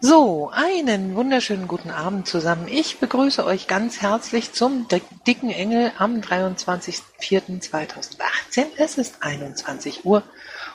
[0.00, 2.68] So, einen wunderschönen guten Abend zusammen.
[2.68, 4.86] Ich begrüße euch ganz herzlich zum
[5.26, 8.66] Dicken Engel am 23.04.2018.
[8.76, 10.22] Es ist 21 Uhr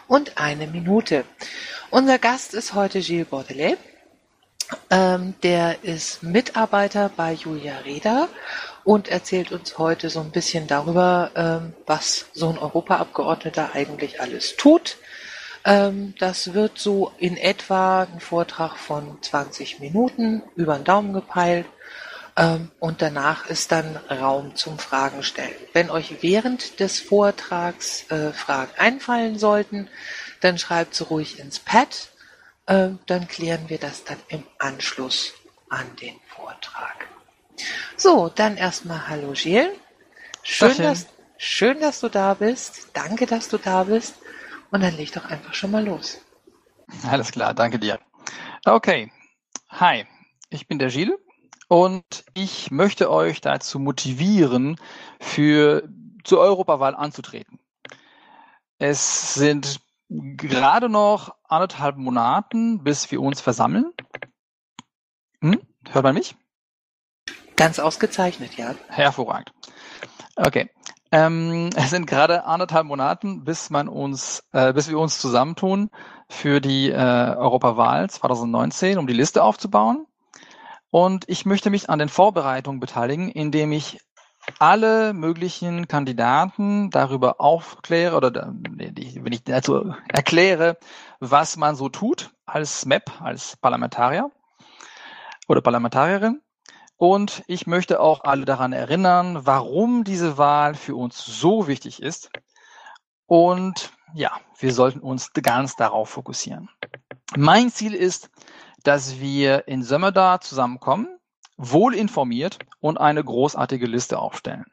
[0.09, 1.23] und eine Minute.
[1.89, 3.77] Unser Gast ist heute Gilles Bordelais.
[4.89, 8.27] Ähm, der ist Mitarbeiter bei Julia Reda
[8.83, 14.57] und erzählt uns heute so ein bisschen darüber, ähm, was so ein Europaabgeordneter eigentlich alles
[14.57, 14.97] tut
[15.66, 21.65] ähm, das wird so in etwa ein Vortrag von 20 Minuten über den Daumen gepeilt.
[22.36, 25.56] Ähm, und danach ist dann Raum zum Fragen stellen.
[25.73, 29.87] Wenn euch während des Vortrags äh, Fragen einfallen sollten,
[30.42, 32.09] dann schreibt sie ruhig ins Pad.
[32.66, 35.34] Äh, dann klären wir das dann im Anschluss
[35.70, 37.08] an den Vortrag.
[37.98, 39.78] So, dann erstmal Hallo Gilles.
[40.42, 41.06] Schön, dass,
[41.38, 42.88] schön, dass du da bist.
[42.94, 44.16] Danke, dass du da bist.
[44.73, 46.19] Und dann leg doch einfach schon mal los.
[47.08, 48.00] Alles klar, danke dir.
[48.66, 49.11] Okay,
[49.69, 50.05] hi,
[50.50, 51.19] ich bin der Gilles
[51.67, 54.78] und ich möchte euch dazu motivieren,
[55.20, 55.88] für
[56.23, 57.59] zur Europawahl anzutreten.
[58.80, 63.94] Es sind gerade noch anderthalb Monaten, bis wir uns versammeln.
[65.42, 65.61] Hm?
[65.92, 66.36] Hört man mich?
[67.55, 68.73] Ganz ausgezeichnet, ja.
[68.88, 69.53] Hervorragend.
[70.36, 70.72] Okay.
[71.14, 75.92] Ähm, es sind gerade anderthalb Monaten, bis man uns, äh, bis wir uns zusammentun
[76.28, 80.08] für die äh, Europawahl 2019, um die Liste aufzubauen.
[80.89, 84.00] Und ich möchte mich an den Vorbereitungen beteiligen, indem ich
[84.59, 90.77] alle möglichen Kandidaten darüber aufkläre oder wenn ich dazu erkläre,
[91.20, 94.30] was man so tut als MEP, als Parlamentarier
[95.48, 96.42] oder Parlamentarierin
[97.04, 102.30] und ich möchte auch alle daran erinnern, warum diese Wahl für uns so wichtig ist.
[103.26, 106.70] Und ja, wir sollten uns ganz darauf fokussieren.
[107.36, 108.30] Mein Ziel ist,
[108.84, 111.10] dass wir in Sömmerda zusammenkommen,
[111.58, 114.64] wohl informiert und eine großartige Liste aufstellen.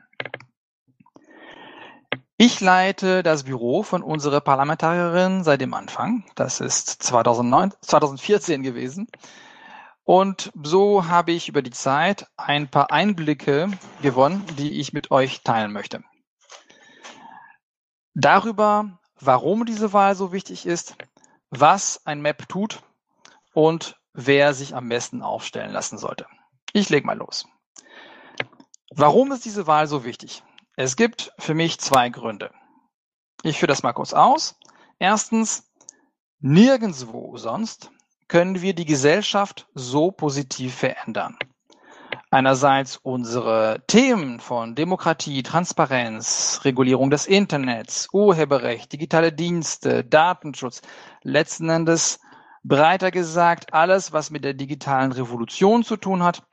[2.37, 6.23] Ich leite das Büro von unserer Parlamentarierin seit dem Anfang.
[6.37, 9.09] Das ist 2009, 2014 gewesen.
[10.05, 13.71] Und so habe ich über die Zeit ein paar Einblicke
[14.03, 16.03] gewonnen, die ich mit euch teilen möchte.
[18.15, 20.97] Darüber, warum diese Wahl so wichtig ist,
[21.51, 22.83] was ein Map tut
[23.53, 26.27] und wer sich am besten aufstellen lassen sollte.
[26.73, 27.47] Ich lege mal los.
[28.91, 30.43] Warum ist diese Wahl so wichtig?
[30.77, 32.53] Es gibt für mich zwei Gründe.
[33.43, 34.59] Ich führe das mal kurz aus.
[34.99, 35.71] Erstens,
[36.41, 37.91] nirgendwo sonst
[38.31, 41.37] können wir die Gesellschaft so positiv verändern.
[42.31, 50.81] Einerseits unsere Themen von Demokratie, Transparenz, Regulierung des Internets, Urheberrecht, digitale Dienste, Datenschutz,
[51.25, 52.21] letzten Endes
[52.63, 56.45] breiter gesagt alles, was mit der digitalen Revolution zu tun hat.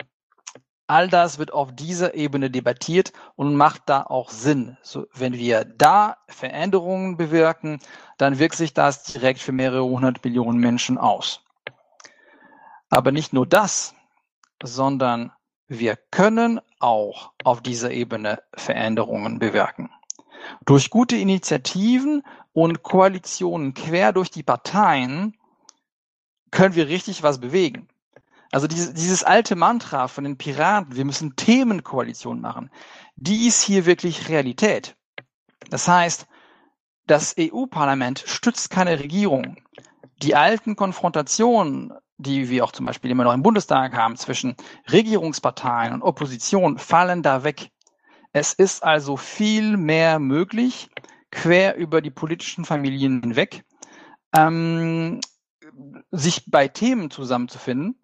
[0.88, 4.78] All das wird auf dieser Ebene debattiert und macht da auch Sinn.
[4.82, 7.78] So, wenn wir da Veränderungen bewirken,
[8.18, 11.44] dann wirkt sich das direkt für mehrere hundert Millionen Menschen aus.
[12.90, 13.96] Aber nicht nur das,
[14.64, 15.32] sondern
[15.68, 19.90] wir können auch auf dieser Ebene Veränderungen bewirken.
[20.66, 25.38] Durch gute Initiativen und Koalitionen quer durch die Parteien
[26.52, 27.90] können wir richtig was bewegen.
[28.52, 32.72] Also dieses, dieses alte Mantra von den Piraten, wir müssen Themenkoalition machen,
[33.16, 34.96] die ist hier wirklich Realität.
[35.70, 36.28] Das heißt,
[37.08, 39.58] das EU-Parlament stützt keine Regierung.
[40.22, 44.56] Die alten Konfrontationen die wir auch zum Beispiel immer noch im Bundestag haben, zwischen
[44.92, 47.70] Regierungsparteien und Opposition, fallen da weg.
[48.34, 50.90] Es ist also viel mehr möglich,
[51.32, 53.64] quer über die politischen Familien hinweg,
[54.36, 55.20] ähm,
[56.12, 58.00] sich bei Themen zusammenzufinden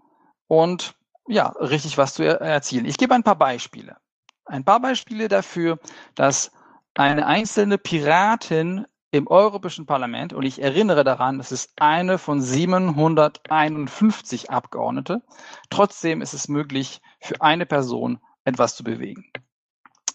[0.48, 0.96] und
[1.28, 2.86] ja, richtig was zu er erzielen.
[2.86, 3.98] Ich gebe ein paar Beispiele.
[4.46, 5.80] Ein paar Beispiele dafür,
[6.16, 6.52] dass
[6.96, 14.50] eine einzelne Piratin im Europäischen Parlament, und ich erinnere daran, das ist eine von 751
[14.50, 15.22] Abgeordnete,
[15.70, 19.32] trotzdem ist es möglich, für eine Person etwas zu bewegen.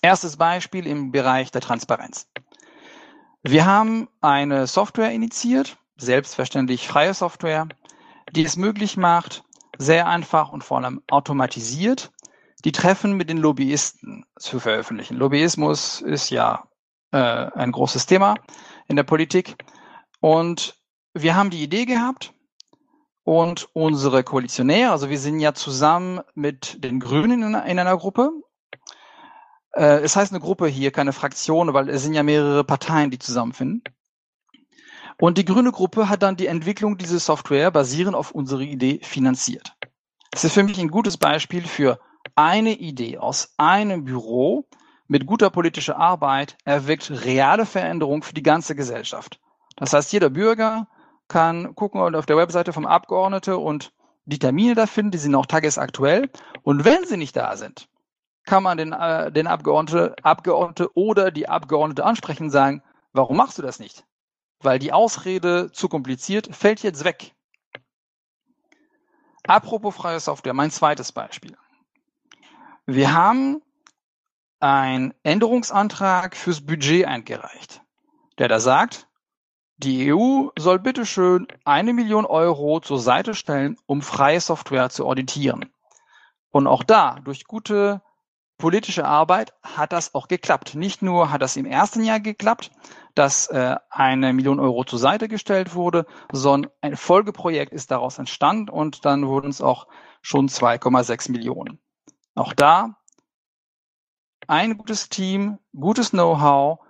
[0.02, 2.28] Erstes Beispiel im Bereich der Transparenz.
[3.44, 7.68] Wir haben eine Software initiiert, selbstverständlich freie Software,
[8.32, 9.44] die es möglich macht,
[9.78, 12.10] sehr einfach und vor allem automatisiert,
[12.64, 15.16] die Treffen mit den Lobbyisten zu veröffentlichen.
[15.16, 16.64] Lobbyismus ist ja
[17.12, 18.34] äh, ein großes Thema
[18.88, 19.56] in der Politik.
[20.20, 20.76] Und
[21.14, 22.32] wir haben die Idee gehabt
[23.22, 28.30] und unsere Koalitionäre, also wir sind ja zusammen mit den Grünen in, in einer Gruppe.
[29.72, 33.18] Äh, es heißt eine Gruppe hier, keine Fraktion, weil es sind ja mehrere Parteien, die
[33.18, 33.82] zusammenfinden.
[35.20, 39.76] Und die grüne Gruppe hat dann die Entwicklung dieser Software basierend auf unserer Idee finanziert.
[40.30, 41.98] Das ist für mich ein gutes Beispiel für
[42.36, 44.68] eine Idee aus einem Büro
[45.08, 49.40] mit guter politischer Arbeit erweckt reale Veränderung für die ganze Gesellschaft.
[49.76, 50.86] Das heißt, jeder Bürger
[51.28, 53.92] kann gucken auf der Webseite vom Abgeordnete und
[54.26, 56.30] die Termine da finden, die sind auch tagesaktuell.
[56.62, 57.88] Und wenn sie nicht da sind,
[58.44, 62.82] kann man den, äh, den Abgeordnete, Abgeordnete oder die Abgeordnete ansprechen und sagen,
[63.12, 64.04] warum machst du das nicht?
[64.60, 67.34] Weil die Ausrede zu kompliziert fällt jetzt weg.
[69.46, 71.56] Apropos freie Software, mein zweites Beispiel.
[72.84, 73.62] Wir haben
[74.60, 77.82] einen Änderungsantrag fürs Budget eingereicht,
[78.38, 79.08] der da sagt,
[79.76, 85.72] die EU soll bitteschön eine Million Euro zur Seite stellen, um freie Software zu auditieren.
[86.50, 88.02] Und auch da, durch gute
[88.58, 90.74] politische Arbeit hat das auch geklappt.
[90.74, 92.72] Nicht nur hat das im ersten Jahr geklappt,
[93.14, 98.68] dass äh, eine Million Euro zur Seite gestellt wurde, sondern ein Folgeprojekt ist daraus entstanden
[98.68, 99.86] und dann wurden es auch
[100.22, 101.78] schon 2,6 Millionen.
[102.34, 102.97] Auch da
[104.48, 106.80] ein gutes Team, gutes Know-how,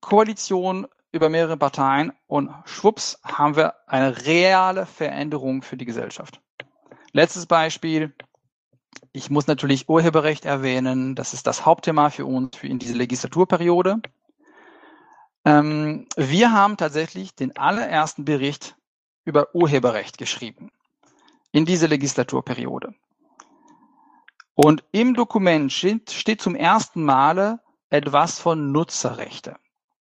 [0.00, 6.40] Koalition über mehrere Parteien und schwupps haben wir eine reale Veränderung für die Gesellschaft.
[7.12, 8.14] Letztes Beispiel,
[9.12, 11.14] ich muss natürlich Urheberrecht erwähnen.
[11.14, 14.00] Das ist das Hauptthema für uns für in diese Legislaturperiode.
[15.44, 18.76] Ähm, wir haben tatsächlich den allerersten Bericht
[19.24, 20.70] über Urheberrecht geschrieben
[21.50, 22.94] in diese Legislaturperiode.
[24.60, 27.60] Und im Dokument steht, zum ersten Male
[27.90, 29.54] etwas von Nutzerrechte.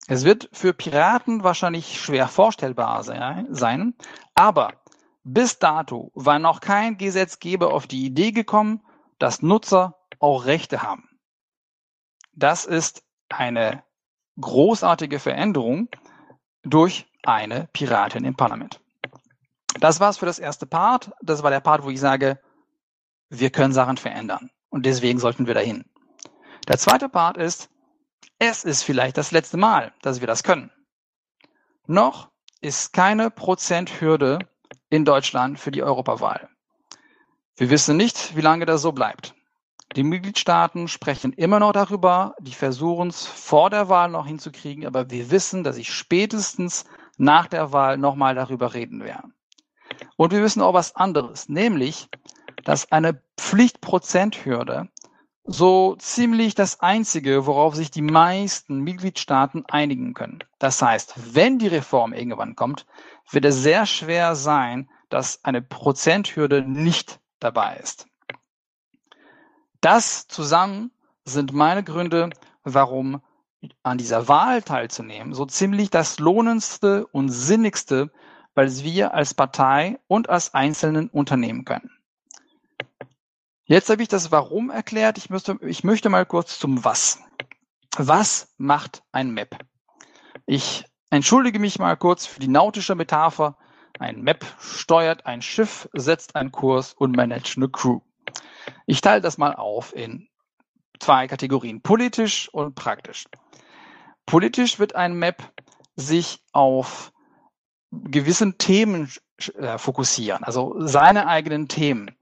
[0.07, 3.93] Es wird für Piraten wahrscheinlich schwer vorstellbar sein,
[4.33, 4.73] aber
[5.23, 8.81] bis dato war noch kein Gesetzgeber auf die Idee gekommen,
[9.19, 11.07] dass Nutzer auch Rechte haben.
[12.33, 13.83] Das ist eine
[14.41, 15.87] großartige Veränderung
[16.63, 18.81] durch eine Piratin im Parlament.
[19.79, 21.11] Das war's für das erste Part.
[21.21, 22.39] Das war der Part, wo ich sage,
[23.29, 24.49] wir können Sachen verändern.
[24.69, 25.85] Und deswegen sollten wir dahin.
[26.67, 27.69] Der zweite Part ist,
[28.39, 30.71] es ist vielleicht das letzte Mal, dass wir das können.
[31.85, 32.29] Noch
[32.61, 34.39] ist keine Prozenthürde
[34.89, 36.49] in Deutschland für die Europawahl.
[37.55, 39.33] Wir wissen nicht, wie lange das so bleibt.
[39.95, 45.09] Die Mitgliedstaaten sprechen immer noch darüber, die versuchen es vor der Wahl noch hinzukriegen, aber
[45.09, 46.85] wir wissen, dass ich spätestens
[47.17, 49.29] nach der Wahl nochmal darüber reden werde.
[50.17, 52.09] Und wir wissen auch was anderes, nämlich,
[52.67, 54.89] dass eine Pflichtprozenthürde
[55.45, 60.39] so ziemlich das Einzige, worauf sich die meisten Mitgliedstaaten einigen können.
[60.59, 62.85] Das heißt, wenn die Reform irgendwann kommt,
[63.31, 68.07] wird es sehr schwer sein, dass eine Prozenthürde nicht dabei ist.
[69.79, 70.91] Das zusammen
[71.23, 72.31] sind meine Gründe,
[72.65, 73.21] warum
[73.81, 78.11] an dieser Wahl teilzunehmen so ziemlich das lohnendste und sinnigste,
[78.55, 81.96] weil wir als Partei und als Einzelnen unternehmen können.
[83.69, 85.17] Jetzt habe ich das Warum erklärt.
[85.17, 87.19] Ich, müsste, ich möchte mal kurz zum Was.
[87.97, 89.57] Was macht ein Map?
[90.45, 93.57] Ich entschuldige mich mal kurz für die nautische Metapher.
[93.99, 97.99] Ein Map steuert ein Schiff, setzt einen Kurs und managt eine Crew.
[98.85, 100.29] Ich teile das mal auf in
[100.99, 103.25] zwei Kategorien, politisch und praktisch.
[104.25, 105.43] Politisch wird ein Map
[105.97, 107.11] sich auf
[107.91, 109.11] gewissen Themen
[109.55, 112.15] äh, fokussieren, also seine eigenen Themen,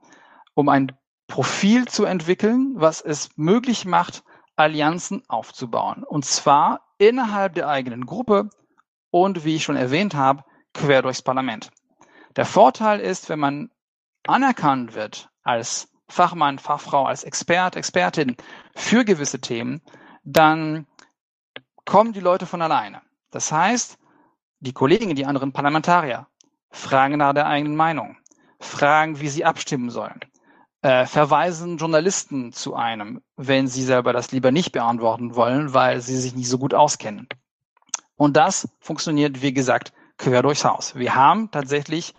[0.56, 0.92] um ein
[1.28, 4.24] Profil zu entwickeln, was es möglich macht,
[4.56, 6.04] Allianzen aufzubauen.
[6.04, 8.50] Und zwar innerhalb der eigenen Gruppe
[9.12, 11.72] und, wie ich schon erwähnt habe, quer durchs Parlament.
[12.36, 13.70] Der Vorteil ist, wenn man
[14.28, 18.36] anerkannt wird als Fachmann, Fachfrau, als Expert, Expertin
[18.76, 19.82] für gewisse Themen,
[20.24, 20.86] dann
[21.86, 23.02] kommen die Leute von alleine.
[23.32, 23.98] Das heißt,
[24.60, 26.28] die Kollegen, die anderen Parlamentarier
[26.72, 28.18] fragen nach der eigenen Meinung,
[28.60, 30.20] fragen, wie sie abstimmen sollen,
[30.86, 36.16] äh, verweisen Journalisten zu einem, wenn sie selber das lieber nicht beantworten wollen, weil sie
[36.16, 37.28] sich nicht so gut auskennen.
[38.18, 40.94] Und das funktioniert, wie gesagt, quer durchs Haus.
[40.94, 42.14] Wir haben tatsächlich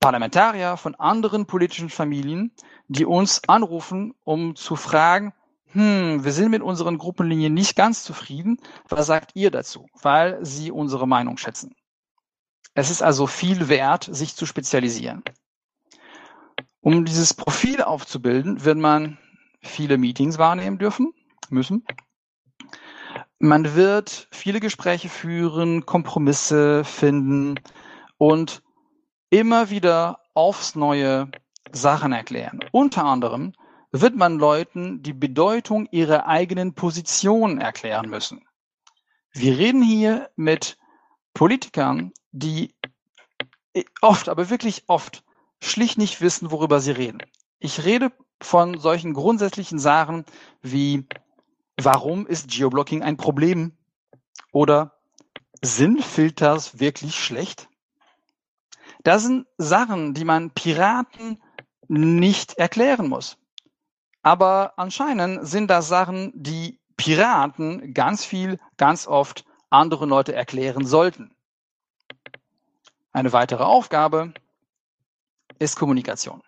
[0.00, 2.52] Parlamentarier von anderen politischen Familien,
[2.88, 5.34] die uns anrufen, um zu fragen,
[5.72, 8.56] hm, wir sind mit unseren Gruppenlinien nicht ganz zufrieden.
[8.88, 9.88] Was sagt ihr dazu?
[10.00, 11.74] Weil sie unsere Meinung schätzen.
[12.72, 15.22] Es ist also viel wert, sich zu spezialisieren.
[16.82, 19.16] Um dieses Profil aufzubilden, wird man
[19.62, 21.12] viele Meetings wahrnehmen dürfen,
[21.48, 21.86] müssen.
[23.38, 27.60] Man wird viele Gespräche führen, Kompromisse finden
[28.18, 28.64] und
[29.30, 31.30] immer wieder aufs neue
[31.70, 32.58] Sachen erklären.
[32.72, 33.52] Unter anderem
[33.92, 38.44] wird man Leuten die Bedeutung ihrer eigenen Position erklären müssen.
[39.30, 40.78] Wir reden hier mit
[41.32, 42.74] Politikern, die
[44.00, 45.22] oft, aber wirklich oft,
[45.62, 47.22] schlicht nicht wissen, worüber sie reden.
[47.58, 50.24] Ich rede von solchen grundsätzlichen Sachen
[50.60, 51.06] wie,
[51.76, 53.72] warum ist Geoblocking ein Problem?
[54.52, 54.98] Oder
[55.62, 57.68] sind Filters wirklich schlecht?
[59.04, 61.40] Das sind Sachen, die man Piraten
[61.88, 63.38] nicht erklären muss.
[64.22, 71.34] Aber anscheinend sind das Sachen, die Piraten ganz viel, ganz oft anderen Leute erklären sollten.
[73.12, 74.32] Eine weitere Aufgabe
[75.62, 76.42] ist Kommunikation.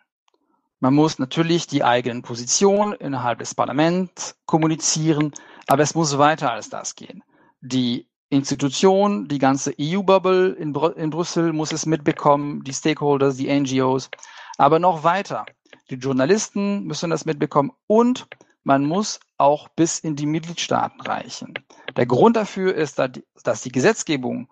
[0.80, 5.32] Man muss natürlich die eigenen Positionen innerhalb des Parlaments kommunizieren,
[5.66, 7.22] aber es muss weiter als das gehen.
[7.60, 13.48] Die Institution, die ganze EU-Bubble in, Br in Brüssel muss es mitbekommen, die Stakeholders, die
[13.48, 14.10] NGOs,
[14.58, 15.46] aber noch weiter.
[15.90, 18.26] Die Journalisten müssen das mitbekommen und
[18.64, 21.54] man muss auch bis in die Mitgliedstaaten reichen.
[21.96, 24.48] Der Grund dafür ist, dass die Gesetzgebung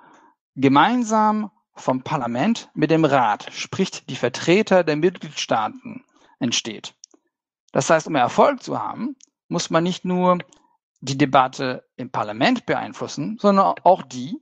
[0.54, 6.04] gemeinsam vom Parlament mit dem Rat, sprich die Vertreter der Mitgliedstaaten,
[6.38, 6.94] entsteht.
[7.72, 9.16] Das heißt, um Erfolg zu haben,
[9.48, 10.38] muss man nicht nur
[11.00, 14.38] die Debatte im Parlament beeinflussen, sondern auch die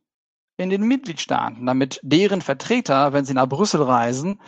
[0.57, 4.41] in den Mitgliedstaaten, damit deren Vertreter, wenn sie nach Brüssel reisen,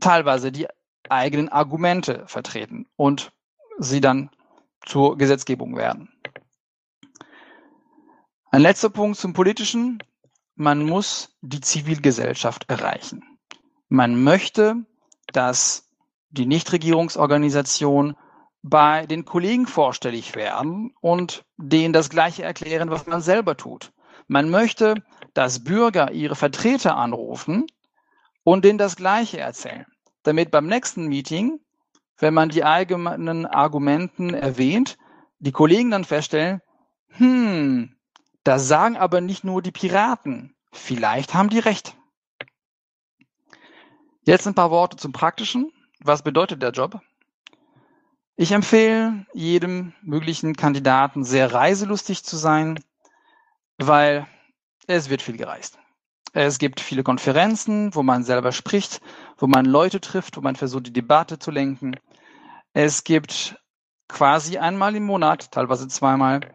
[0.00, 0.68] teilweise die
[1.08, 3.32] eigenen Argumente vertreten und
[3.78, 4.30] sie dann
[4.84, 6.10] zur Gesetzgebung werden.
[8.50, 10.02] Ein letzter Punkt zum Politischen.
[10.54, 13.22] Man muss die Zivilgesellschaft erreichen.
[13.88, 14.76] Man möchte,
[15.32, 15.90] dass
[16.30, 18.16] die Nichtregierungsorganisation
[18.62, 23.92] bei den Kollegen vorstellig werden und denen das Gleiche erklären, was man selber tut.
[24.28, 24.94] Man möchte,
[25.34, 27.66] dass Bürger ihre Vertreter anrufen
[28.44, 29.86] und denen das Gleiche erzählen
[30.22, 31.60] damit beim nächsten Meeting,
[32.18, 34.96] wenn man die allgemeinen Argumenten erwähnt,
[35.38, 36.60] die Kollegen dann feststellen,
[37.08, 37.96] hm,
[38.44, 40.54] das sagen aber nicht nur die Piraten.
[40.72, 41.96] Vielleicht haben die recht.
[44.24, 45.72] Jetzt ein paar Worte zum Praktischen.
[46.00, 47.00] Was bedeutet der Job?
[48.36, 52.82] Ich empfehle jedem möglichen Kandidaten sehr reiselustig zu sein,
[53.78, 54.26] weil
[54.86, 55.78] es wird viel gereist.
[56.32, 59.00] Es gibt viele Konferenzen, wo man selber spricht,
[59.36, 61.96] wo man Leute trifft, wo man versucht, die Debatte zu lenken.
[62.72, 63.60] Es gibt
[64.08, 66.54] quasi einmal im Monat, teilweise zweimal,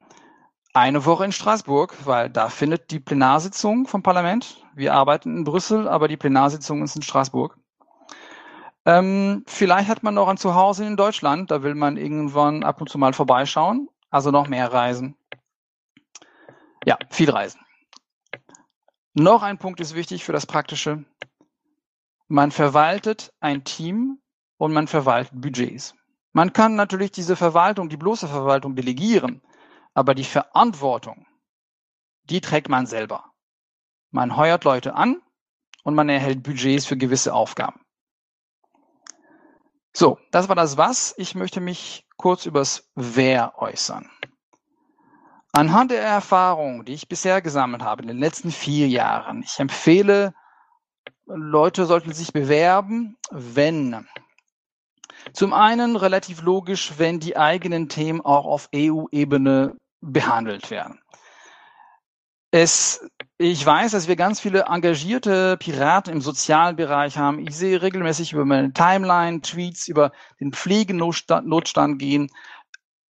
[0.79, 4.63] eine Woche in Straßburg, weil da findet die Plenarsitzung vom Parlament.
[4.75, 7.57] Wir arbeiten in Brüssel, aber die Plenarsitzung ist in Straßburg.
[8.85, 12.89] Ähm, vielleicht hat man noch ein Zuhause in Deutschland, da will man irgendwann ab und
[12.89, 15.17] zu mal vorbeischauen, also noch mehr reisen.
[16.85, 17.59] Ja, viel reisen.
[19.13, 21.03] Noch ein Punkt ist wichtig für das Praktische.
[22.27, 24.19] Man verwaltet ein Team
[24.57, 25.95] und man verwaltet Budgets.
[26.33, 29.41] Man kann natürlich diese Verwaltung, die bloße Verwaltung delegieren,
[29.97, 31.25] aber die Verantwortung,
[32.25, 33.31] die trägt man selber.
[34.11, 35.23] Man heuert Leute an
[35.83, 37.81] und man erhält Budgets für gewisse Aufgaben.
[39.93, 41.15] So, das war das Was.
[41.17, 44.07] Ich möchte mich kurz übers Wer äußern.
[45.51, 50.35] Anhand der Erfahrungen, die ich bisher gesammelt habe in den letzten vier Jahren, ich empfehle,
[51.25, 54.07] Leute sollten sich bewerben, wenn
[55.33, 60.99] zum einen relativ logisch, wenn die eigenen Themen auch auf EU-Ebene behandelt werden.
[62.51, 63.05] Es,
[63.37, 67.45] ich weiß, dass wir ganz viele engagierte Piraten im sozialen Bereich haben.
[67.45, 72.29] Ich sehe regelmäßig über meine Timeline Tweets über den Pflegenotstand gehen.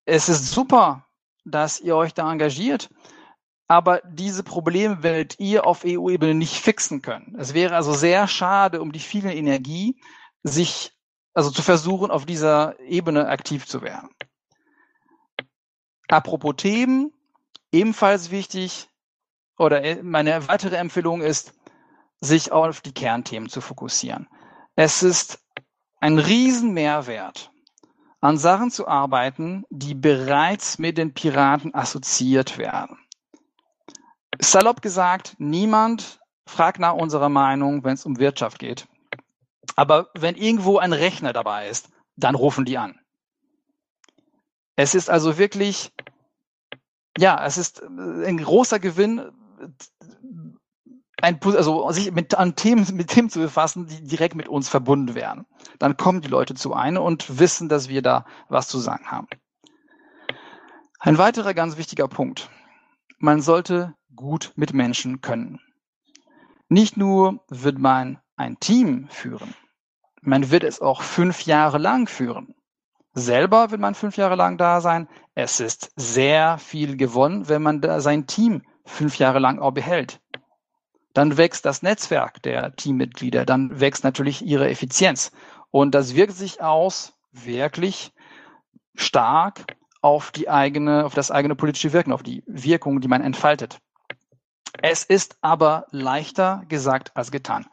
[0.06, 1.06] Es ist super,
[1.46, 2.90] dass ihr euch da engagiert.
[3.68, 7.36] Aber diese Probleme werdet ihr auf EU-Ebene nicht fixen können.
[7.38, 10.00] Es wäre also sehr schade um die viele Energie,
[10.44, 10.94] sich,
[11.34, 14.10] also zu versuchen, auf dieser Ebene aktiv zu werden.
[16.08, 17.12] Apropos Themen,
[17.72, 18.88] ebenfalls wichtig,
[19.58, 21.54] oder meine weitere Empfehlung ist,
[22.20, 24.28] sich auf die Kernthemen zu fokussieren.
[24.76, 25.40] Es ist
[26.00, 27.52] ein Riesenmehrwert,
[28.22, 32.98] an Sachen zu arbeiten, die bereits mit den Piraten assoziiert werden.
[34.40, 38.88] Salopp gesagt, niemand fragt nach unserer Meinung, wenn es um Wirtschaft geht.
[39.76, 43.00] Aber wenn irgendwo ein Rechner dabei ist, dann rufen die an.
[44.78, 45.92] Es ist also wirklich,
[47.18, 49.32] ja, es ist ein großer Gewinn,
[51.20, 55.16] ein, also sich mit an Themen, mit Themen zu befassen, die direkt mit uns verbunden
[55.16, 55.48] werden.
[55.80, 59.28] Dann kommen die Leute zu einem und wissen, dass wir da was zu sagen haben.
[61.00, 62.50] Ein weiterer ganz wichtiger Punkt.
[63.18, 65.60] Man sollte gut mit Menschen können.
[66.70, 69.56] Nicht nur wird man ein Team führen,
[70.22, 72.54] man wird es auch fünf Jahre lang führen.
[73.20, 75.08] Selber wird man fünf Jahre lang da sein.
[75.34, 80.22] Es ist sehr viel gewonnen, wenn man da sein Team fünf Jahre lang auch behält.
[81.18, 85.32] dann wächst das Netzwerk der Teammitglieder, dann wächst natürlich ihre Effizienz.
[85.72, 88.14] Und das wirkt sich aus wirklich
[88.94, 89.66] stark
[90.02, 93.80] auf die eigene, auf das eigene politische Wirken, auf die Wirkung, die man entfaltet.
[94.80, 97.66] Es ist aber leichter gesagt als getan.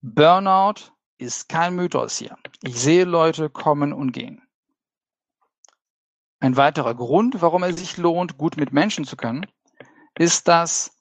[0.00, 2.34] Burnout ist kein Mythos hier.
[2.62, 4.40] Ich sehe Leute kommen und gehen.
[6.40, 9.46] Ein weiterer Grund, warum es sich lohnt, gut mit Menschen zu können,
[10.18, 10.96] ist, dass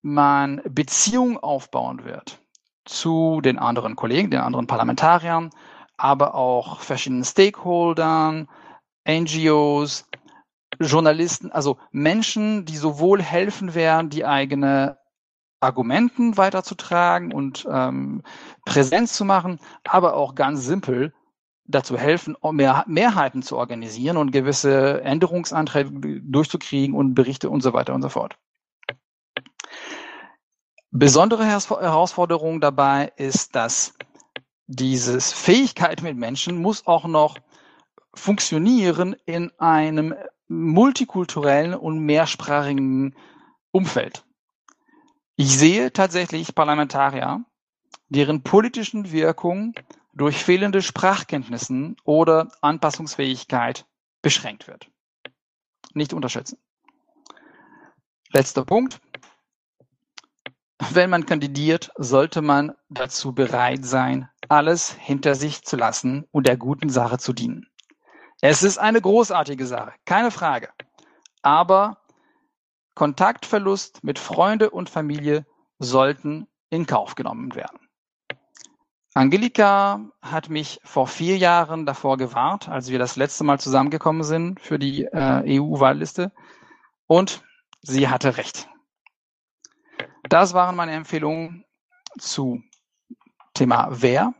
[0.00, 2.40] man Beziehungen aufbauen wird
[2.84, 5.50] zu den anderen Kollegen, den anderen Parlamentariern,
[5.96, 8.48] aber auch verschiedenen Stakeholdern,
[9.08, 10.08] NGOs,
[10.80, 14.98] Journalisten, also Menschen, die sowohl helfen werden, die eigene
[15.60, 18.22] Argumenten weiterzutragen und ähm,
[18.64, 21.12] Präsenz zu machen, aber auch ganz simpel
[21.68, 27.94] dazu helfen, mehr, Mehrheiten zu organisieren und gewisse Änderungsanträge durchzukriegen und Berichte und so weiter
[27.94, 28.36] und so fort.
[30.90, 33.94] Besondere Herausforderung dabei ist, dass
[34.66, 37.38] dieses Fähigkeit mit Menschen muss auch noch
[38.14, 40.14] funktionieren in einem
[40.48, 43.14] multikulturellen und mehrsprachigen
[43.72, 44.24] Umfeld.
[45.36, 47.44] Ich sehe tatsächlich Parlamentarier,
[48.08, 49.74] deren politischen Wirkung
[50.16, 53.86] durch fehlende Sprachkenntnissen oder Anpassungsfähigkeit
[54.22, 54.90] beschränkt wird.
[55.92, 56.58] Nicht unterschätzen.
[58.32, 59.00] Letzter Punkt.
[60.90, 66.56] Wenn man kandidiert, sollte man dazu bereit sein, alles hinter sich zu lassen und der
[66.56, 67.66] guten Sache zu dienen.
[68.40, 70.70] Es ist eine großartige Sache, keine Frage.
[71.42, 71.98] Aber
[72.94, 75.46] Kontaktverlust mit Freunde und Familie
[75.78, 77.85] sollten in Kauf genommen werden.
[79.16, 84.60] Angelika hat mich vor vier Jahren davor gewarnt, als wir das letzte Mal zusammengekommen sind
[84.60, 86.32] für die äh, EU-Wahlliste.
[87.06, 87.42] Und
[87.80, 88.68] sie hatte recht.
[90.28, 91.64] Das waren meine Empfehlungen
[92.18, 92.62] zu
[93.54, 94.34] Thema Wer.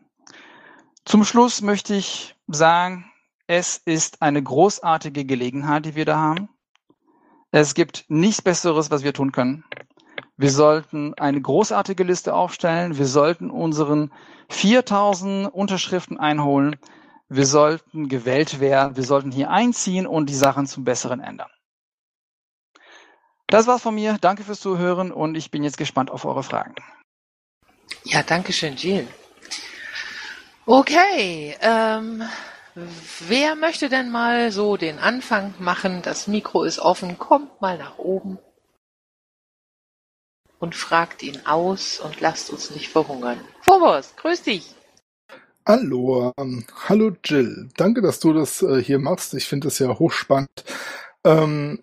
[1.06, 3.10] Zum Schluss möchte ich sagen,
[3.46, 6.50] es ist eine großartige Gelegenheit, die wir da haben.
[7.50, 9.64] Es gibt nichts Besseres, was wir tun können.
[10.36, 12.98] Wir sollten eine großartige Liste aufstellen.
[12.98, 14.12] Wir sollten unseren
[14.50, 16.76] 4000 Unterschriften einholen.
[17.28, 18.96] Wir sollten gewählt werden.
[18.96, 21.50] Wir sollten hier einziehen und die Sachen zum Besseren ändern.
[23.46, 24.18] Das war's von mir.
[24.20, 26.74] Danke fürs Zuhören und ich bin jetzt gespannt auf eure Fragen.
[28.04, 29.08] Ja, danke schön, Jill.
[30.66, 32.22] Okay, ähm,
[33.20, 36.02] Wer möchte denn mal so den Anfang machen?
[36.02, 38.38] Das Mikro ist offen, kommt mal nach oben
[40.58, 43.40] und fragt ihn aus und lasst uns nicht verhungern.
[43.62, 44.74] Phobos, grüß dich.
[45.66, 47.68] Hallo, ähm, hallo Jill.
[47.76, 49.34] Danke, dass du das äh, hier machst.
[49.34, 50.64] Ich finde das ja hochspannend.
[51.24, 51.82] Ähm,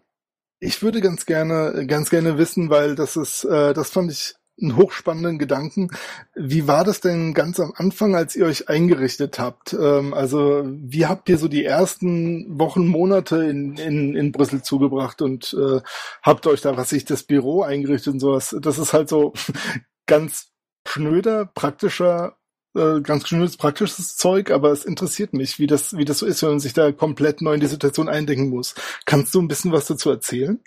[0.60, 4.78] ich würde ganz gerne, ganz gerne wissen, weil das ist, äh, das fand ich einen
[4.78, 5.90] hochspannenden Gedanken.
[6.36, 9.74] Wie war das denn ganz am Anfang, als ihr euch eingerichtet habt?
[9.74, 15.22] Ähm, also wie habt ihr so die ersten Wochen, Monate in, in, in Brüssel zugebracht
[15.22, 15.82] und äh,
[16.22, 18.56] habt euch da, was ich, das Büro eingerichtet und sowas?
[18.62, 19.34] Das ist halt so
[20.06, 20.52] ganz
[20.88, 22.38] schnöder, praktischer
[22.76, 26.42] äh, ganz schnödes, praktisches Zeug, aber es interessiert mich, wie das, wie das so ist,
[26.42, 28.74] wenn man sich da komplett neu in die Situation eindenken muss.
[29.06, 30.60] Kannst du ein bisschen was dazu erzählen?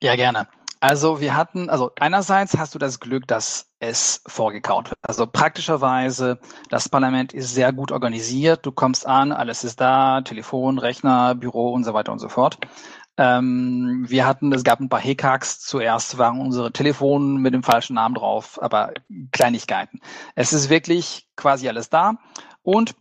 [0.00, 0.48] Ja, gerne.
[0.80, 4.98] Also wir hatten, also einerseits hast du das Glück, dass es vorgekaut wird.
[5.02, 8.66] Also praktischerweise, das Parlament ist sehr gut organisiert.
[8.66, 12.58] Du kommst an, alles ist da, Telefon, Rechner, Büro und so weiter und so fort.
[13.18, 15.60] Ähm, wir hatten, es gab ein paar Hekaks.
[15.60, 18.92] Zuerst waren unsere Telefone mit dem falschen Namen drauf, aber
[19.32, 20.00] Kleinigkeiten.
[20.34, 22.16] Es ist wirklich quasi alles da.
[22.62, 22.94] Und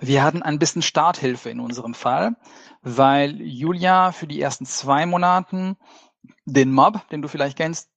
[0.00, 2.34] wir hatten ein bisschen Starthilfe in unserem Fall,
[2.82, 5.76] weil Julia für die ersten zwei Monaten
[6.44, 7.90] den Mob, den du vielleicht kennst,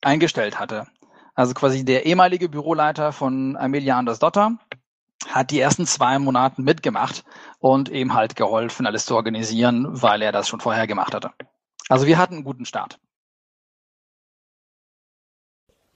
[0.00, 0.86] eingestellt hatte.
[1.34, 4.58] Also quasi der ehemalige Büroleiter von Amelia Andersdotter
[5.28, 7.24] hat die ersten zwei Monate mitgemacht
[7.58, 11.32] und eben halt geholfen, alles zu organisieren, weil er das schon vorher gemacht hatte.
[11.88, 12.98] Also wir hatten einen guten Start.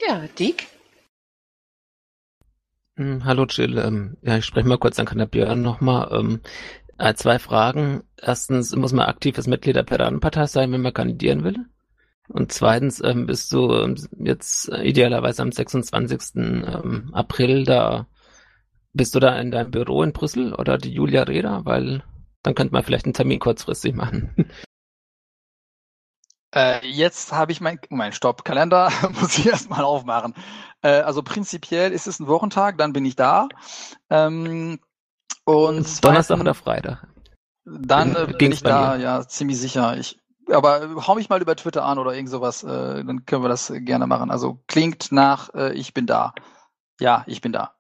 [0.01, 0.69] Ja, Dick?
[2.97, 6.41] Hm, hallo Jill, ähm, ja, ich spreche mal kurz, dann kann der Björn nochmal.
[6.99, 8.03] Äh, zwei Fragen.
[8.21, 11.67] Erstens, muss man aktives Mitglied der Piratenpartei sein, wenn man kandidieren will?
[12.29, 16.35] Und zweitens, ähm, bist du ähm, jetzt äh, idealerweise am 26.
[16.37, 18.07] Ähm, April da,
[18.93, 21.65] bist du da in deinem Büro in Brüssel oder die Julia Reda?
[21.65, 22.03] Weil
[22.43, 24.35] dann könnte man vielleicht einen Termin kurzfristig machen.
[26.55, 30.35] Äh, jetzt habe ich mein, mein Stopp-Kalender, muss ich erstmal aufmachen.
[30.83, 33.49] Äh, also prinzipiell ist es ein Wochentag, dann bin ich da.
[34.11, 34.81] Ähm,
[35.45, 37.07] und Donnerstag oder Freitag?
[37.65, 39.97] Dann äh, bin ich da, ja, ziemlich sicher.
[39.97, 40.19] Ich
[40.51, 43.73] aber hau mich mal über Twitter an oder irgend sowas, äh, dann können wir das
[43.75, 44.31] gerne machen.
[44.31, 46.35] Also klingt nach äh, ich bin da.
[47.01, 47.75] Ja, ich bin da.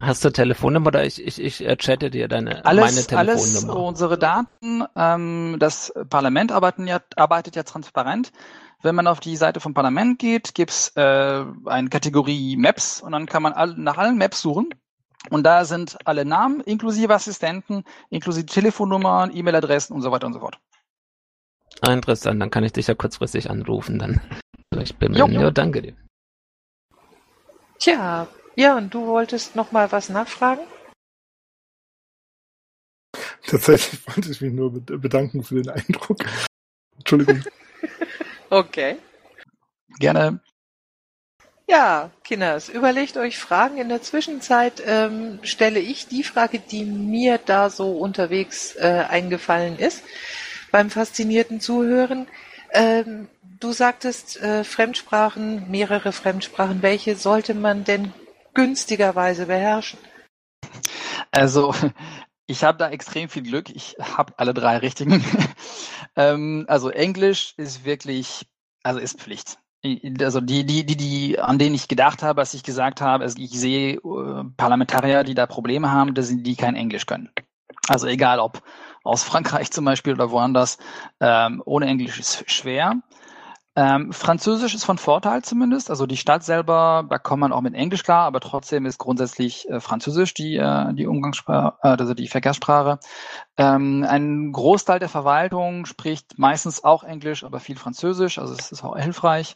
[0.00, 3.72] Hast du Telefonnummer oder ich, ich, ich äh, chatte dir deine alles, meine Telefonnummer?
[3.72, 8.32] Alles unsere Daten, ähm, das Parlament arbeiten ja, arbeitet ja transparent.
[8.80, 13.26] Wenn man auf die Seite vom Parlament geht, gibt's äh, eine Kategorie Maps und dann
[13.26, 14.68] kann man all, nach allen Maps suchen.
[15.30, 20.40] Und da sind alle Namen, inklusive Assistenten, inklusive Telefonnummern, E-Mail-Adressen und so weiter und so
[20.40, 20.58] fort.
[21.80, 24.20] Ah, interessant, dann kann ich dich ja kurzfristig anrufen dann.
[24.80, 25.26] Ich bin jo.
[25.26, 25.96] ja, danke dir.
[27.78, 30.60] Tja, ja, und du wolltest noch mal was nachfragen?
[33.46, 36.18] Tatsächlich wollte ich mich nur bedanken für den Eindruck.
[36.96, 37.42] Entschuldigung.
[38.50, 38.98] okay.
[39.98, 40.40] Gerne.
[41.70, 43.76] Ja, Kinders, überlegt euch Fragen.
[43.76, 49.78] In der Zwischenzeit ähm, stelle ich die Frage, die mir da so unterwegs äh, eingefallen
[49.78, 50.02] ist,
[50.72, 52.26] beim faszinierten Zuhören.
[52.72, 53.28] Ähm,
[53.60, 56.80] du sagtest äh, Fremdsprachen, mehrere Fremdsprachen.
[56.80, 58.14] Welche sollte man denn
[58.54, 59.98] günstigerweise beherrschen?
[61.32, 61.74] Also,
[62.46, 63.68] ich habe da extrem viel Glück.
[63.68, 65.22] Ich habe alle drei richtigen.
[66.16, 68.46] ähm, also Englisch ist wirklich,
[68.82, 69.58] also ist Pflicht.
[70.20, 73.36] Also die, die, die, die, an denen ich gedacht habe, als ich gesagt habe, also
[73.38, 77.30] ich sehe äh, Parlamentarier, die da Probleme haben, das sind die kein Englisch können.
[77.88, 78.62] Also egal ob
[79.04, 80.78] aus Frankreich zum Beispiel oder woanders,
[81.20, 83.00] ähm, ohne Englisch ist schwer.
[83.78, 85.88] Ähm, Französisch ist von Vorteil zumindest.
[85.88, 89.70] Also die Stadt selber, da kommt man auch mit Englisch klar, aber trotzdem ist grundsätzlich
[89.70, 92.98] äh, Französisch die, äh, die Umgangssprache, äh, also die Verkehrssprache.
[93.56, 98.82] Ähm, ein Großteil der Verwaltung spricht meistens auch Englisch, aber viel Französisch, also es ist
[98.82, 99.54] auch hilfreich.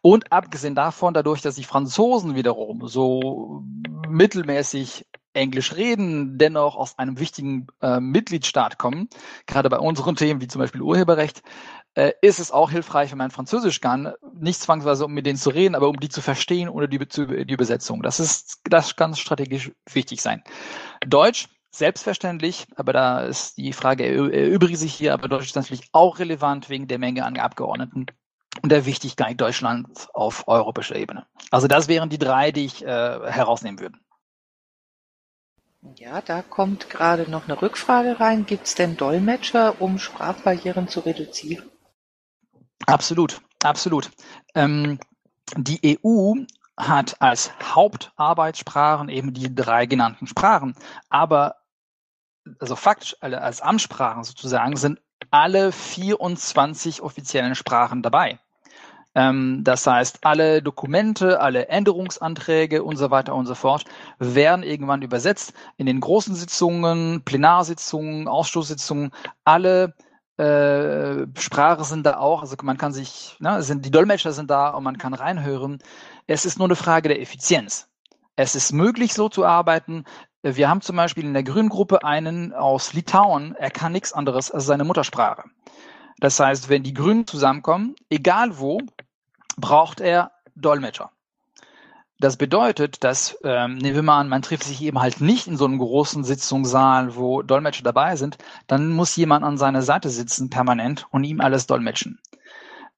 [0.00, 3.64] Und abgesehen davon, dadurch, dass die Franzosen wiederum so
[4.08, 9.08] mittelmäßig Englisch reden, dennoch aus einem wichtigen äh, Mitgliedstaat kommen,
[9.46, 11.42] gerade bei unseren Themen wie zum Beispiel Urheberrecht,
[11.96, 15.50] äh, ist es auch hilfreich, wenn man Französisch kann, nicht zwangsweise um mit denen zu
[15.50, 18.02] reden, aber um die zu verstehen ohne die, die Übersetzung.
[18.02, 20.44] Das ist, das kann strategisch wichtig sein.
[21.06, 26.18] Deutsch, selbstverständlich, aber da ist die Frage, erübrigt sich hier, aber Deutsch ist natürlich auch
[26.18, 28.06] relevant wegen der Menge an Abgeordneten
[28.62, 31.26] und der Wichtigkeit Deutschlands auf europäischer Ebene.
[31.50, 33.98] Also das wären die drei, die ich äh, herausnehmen würde.
[35.94, 38.44] Ja, da kommt gerade noch eine Rückfrage rein.
[38.44, 41.70] Gibt es denn Dolmetscher, um Sprachbarrieren zu reduzieren?
[42.84, 44.10] Absolut, absolut.
[44.54, 44.98] Ähm,
[45.56, 46.34] die EU
[46.76, 50.74] hat als Hauptarbeitssprachen eben die drei genannten Sprachen.
[51.08, 51.56] Aber
[52.60, 58.38] also faktisch alle als Amtssprachen sozusagen sind alle 24 offiziellen Sprachen dabei.
[59.14, 63.84] Ähm, das heißt, alle Dokumente, alle Änderungsanträge und so weiter und so fort
[64.18, 65.54] werden irgendwann übersetzt.
[65.78, 69.12] In den großen Sitzungen, Plenarsitzungen, Ausschusssitzungen,
[69.44, 69.94] alle
[70.38, 74.70] äh, Sprache sind da auch, also man kann sich, ne, sind, die Dolmetscher sind da
[74.70, 75.78] und man kann reinhören.
[76.26, 77.88] Es ist nur eine Frage der Effizienz.
[78.36, 80.04] Es ist möglich, so zu arbeiten.
[80.42, 84.66] Wir haben zum Beispiel in der Grüngruppe einen aus Litauen, er kann nichts anderes als
[84.66, 85.44] seine Muttersprache.
[86.20, 88.78] Das heißt, wenn die Grünen zusammenkommen, egal wo,
[89.56, 91.10] braucht er Dolmetscher.
[92.18, 95.58] Das bedeutet, dass, ähm, nehmen wir mal an, man trifft sich eben halt nicht in
[95.58, 100.48] so einem großen Sitzungssaal, wo Dolmetscher dabei sind, dann muss jemand an seiner Seite sitzen,
[100.48, 102.18] permanent, und ihm alles dolmetschen.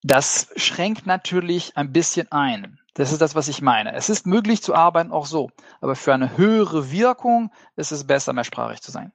[0.02, 2.78] Das schränkt natürlich ein bisschen ein.
[2.94, 3.92] Das ist das, was ich meine.
[3.94, 5.50] Es ist möglich zu arbeiten auch so,
[5.80, 9.12] aber für eine höhere Wirkung ist es besser, mehrsprachig zu sein.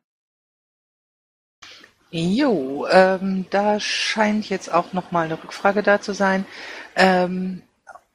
[2.12, 6.46] Jo, ähm, da scheint jetzt auch noch mal eine Rückfrage da zu sein.
[6.96, 7.64] Ähm,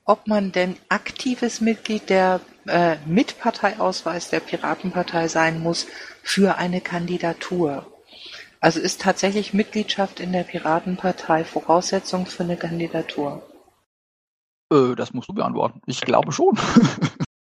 [0.09, 5.87] ob man denn aktives Mitglied der äh, Mitparteiausweis der Piratenpartei sein muss
[6.23, 7.87] für eine Kandidatur.
[8.59, 13.43] Also ist tatsächlich Mitgliedschaft in der Piratenpartei Voraussetzung für eine Kandidatur?
[14.73, 15.83] Äh, das musst du beantworten.
[15.85, 16.59] Ich glaube schon.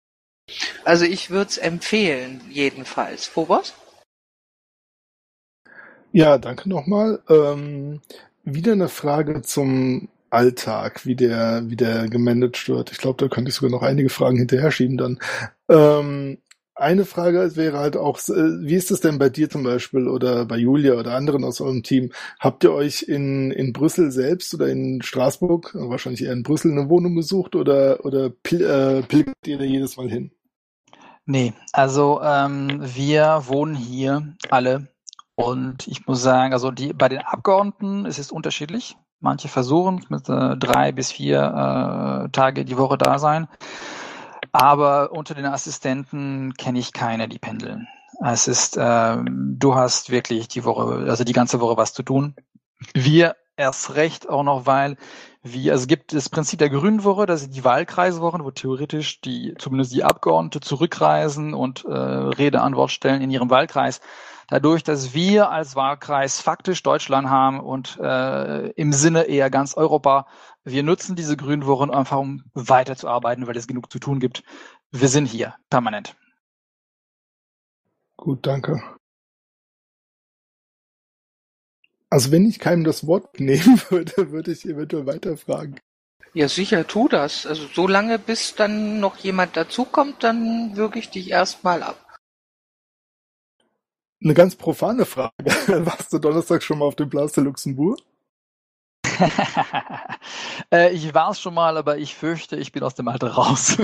[0.84, 3.28] also ich würde es empfehlen, jedenfalls.
[3.28, 3.76] Phobos?
[6.12, 7.24] Ja, danke nochmal.
[7.30, 8.02] Ähm,
[8.44, 12.92] wieder eine Frage zum Alltag, wie der, wie der gemanagt wird.
[12.92, 15.20] Ich glaube, da könnte ich sogar noch einige Fragen hinterher schieben dann.
[15.70, 16.38] Ähm,
[16.80, 20.46] eine Frage wäre halt auch, äh, wie ist es denn bei dir zum Beispiel oder
[20.46, 22.12] bei Julia oder anderen aus eurem Team?
[22.40, 26.88] Habt ihr euch in, in Brüssel selbst oder in Straßburg, wahrscheinlich eher in Brüssel, eine
[26.88, 30.32] Wohnung gesucht oder, oder pil äh, pilgert ihr da jedes Mal hin?
[31.26, 34.88] Nee, also ähm, wir wohnen hier alle
[35.36, 38.96] und ich muss sagen, also die bei den Abgeordneten ist es unterschiedlich.
[39.20, 43.48] Manche versuchen mit äh, drei bis vier äh, Tage die Woche da sein.
[44.52, 47.88] Aber unter den Assistenten kenne ich keine, die pendeln.
[48.24, 52.36] Es ist, äh, du hast wirklich die Woche, also die ganze Woche was zu tun.
[52.94, 54.98] Wir erst recht auch noch, weil
[55.42, 59.56] wir, also es gibt das Prinzip der Grünwoche, das sind die Wahlkreiswochen, wo theoretisch die,
[59.58, 64.00] zumindest die Abgeordnete zurückreisen und äh, Rede, Antwort stellen in ihrem Wahlkreis.
[64.48, 70.28] Dadurch, dass wir als Wahlkreis faktisch Deutschland haben und äh, im Sinne eher ganz Europa,
[70.64, 74.44] wir nutzen diese Grünwochen einfach, um weiterzuarbeiten, weil es genug zu tun gibt.
[74.92, 76.16] Wir sind hier permanent.
[78.16, 78.82] Gut, danke.
[82.10, 85.80] Also wenn ich keinem das Wort nehmen würde, würde ich eventuell weiterfragen.
[86.34, 87.46] Ja, sicher, tu das.
[87.46, 92.07] Also so lange, bis dann noch jemand dazukommt, dann würge ich dich erstmal ab.
[94.24, 95.34] Eine ganz profane Frage.
[95.86, 98.00] Warst du Donnerstag schon mal auf dem Place de Luxembourg?
[100.72, 103.78] äh, ich war es schon mal, aber ich fürchte, ich bin aus dem Alter raus.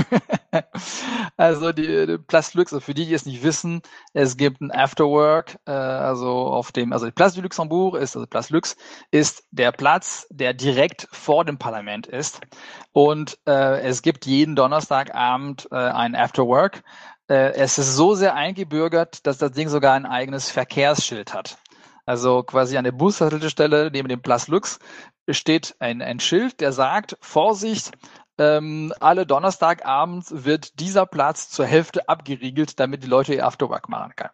[1.37, 3.81] also die, die Place Lux, für die, die es nicht wissen,
[4.13, 8.27] es gibt ein Afterwork, äh, also auf dem, also die Place du Luxembourg ist, also
[8.27, 8.75] Place Lux,
[9.11, 12.41] ist der Platz, der direkt vor dem Parlament ist.
[12.91, 16.83] Und äh, es gibt jeden Donnerstagabend äh, ein Afterwork.
[17.33, 21.57] Äh, es ist so sehr eingebürgert, dass das Ding sogar ein eigenes Verkehrsschild hat.
[22.05, 24.77] Also quasi an der Bushaltestelle neben dem Place Lux
[25.27, 27.91] steht ein, ein Schild, der sagt, Vorsicht,
[28.37, 34.13] ähm, alle Donnerstagabends wird dieser Platz zur Hälfte abgeriegelt, damit die Leute ihr Afterwork machen
[34.15, 34.33] können.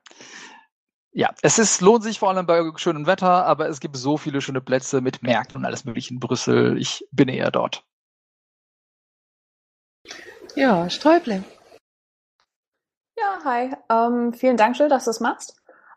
[1.13, 4.41] Ja, es ist, lohnt sich vor allem bei schönem Wetter, aber es gibt so viele
[4.41, 6.77] schöne Plätze mit Märkten und alles mögliche in Brüssel.
[6.77, 7.85] Ich bin eher dort.
[10.55, 11.45] Ja, Sträubling.
[13.45, 13.71] Hi.
[13.89, 15.55] Ähm, vielen Dank, Jill, dass du es machst.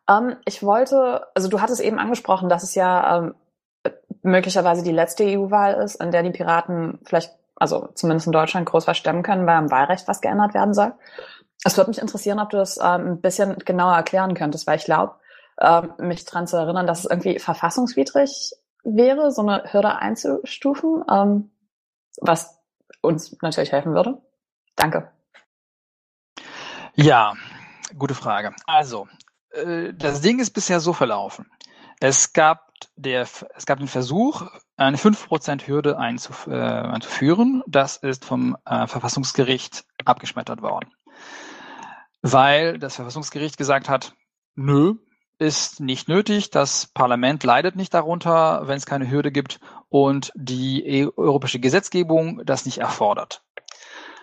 [0.08, 3.34] Ähm, ich wollte, also du hattest eben angesprochen, dass es ja ähm,
[4.22, 8.86] möglicherweise die letzte EU-Wahl ist, in der die Piraten vielleicht, also zumindest in Deutschland, groß
[8.86, 10.92] was stemmen können, weil am Wahlrecht was geändert werden soll.
[11.64, 14.84] Es würde mich interessieren, ob du das ähm, ein bisschen genauer erklären könntest, weil ich
[14.84, 15.14] glaube,
[15.60, 18.52] ähm, mich daran zu erinnern, dass es irgendwie verfassungswidrig
[18.84, 21.50] wäre, so eine Hürde einzustufen, ähm,
[22.20, 22.58] was
[23.00, 24.20] uns natürlich helfen würde.
[24.76, 25.10] Danke.
[26.94, 27.34] Ja,
[27.98, 28.54] gute Frage.
[28.66, 29.08] Also,
[29.52, 31.50] äh, das Ding ist bisher so verlaufen.
[32.00, 34.42] Es gab der, es gab den Versuch,
[34.76, 37.62] eine 5% Hürde einzuf äh, einzuführen.
[37.66, 40.90] Das ist vom äh, Verfassungsgericht abgeschmettert worden.
[42.20, 44.14] Weil das Verfassungsgericht gesagt hat,
[44.54, 44.94] nö,
[45.38, 50.86] ist nicht nötig, das Parlament leidet nicht darunter, wenn es keine Hürde gibt und die
[50.86, 53.42] e europäische Gesetzgebung das nicht erfordert.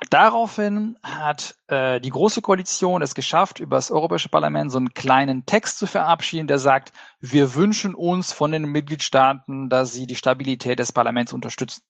[0.09, 5.45] Daraufhin hat äh, die Große Koalition es geschafft, über das Europäische Parlament so einen kleinen
[5.45, 10.79] Text zu verabschieden, der sagt, wir wünschen uns von den Mitgliedstaaten, dass sie die Stabilität
[10.79, 11.83] des Parlaments unterstützen.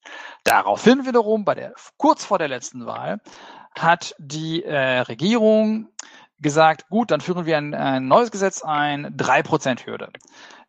[0.44, 3.22] Daraufhin wiederum, bei der, kurz vor der letzten Wahl,
[3.78, 5.90] hat die äh, Regierung
[6.40, 10.10] gesagt, gut, dann führen wir ein, ein neues Gesetz ein, drei Prozent Hürde.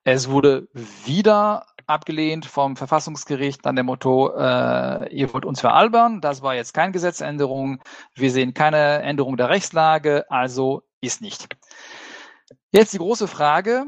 [0.05, 0.69] Es wurde
[1.05, 6.73] wieder abgelehnt vom Verfassungsgericht an dem Motto, äh, ihr wollt uns veralbern, das war jetzt
[6.75, 7.83] keine Gesetzänderung,
[8.15, 11.49] wir sehen keine Änderung der Rechtslage, also ist nicht.
[12.73, 13.85] Jetzt die große Frage,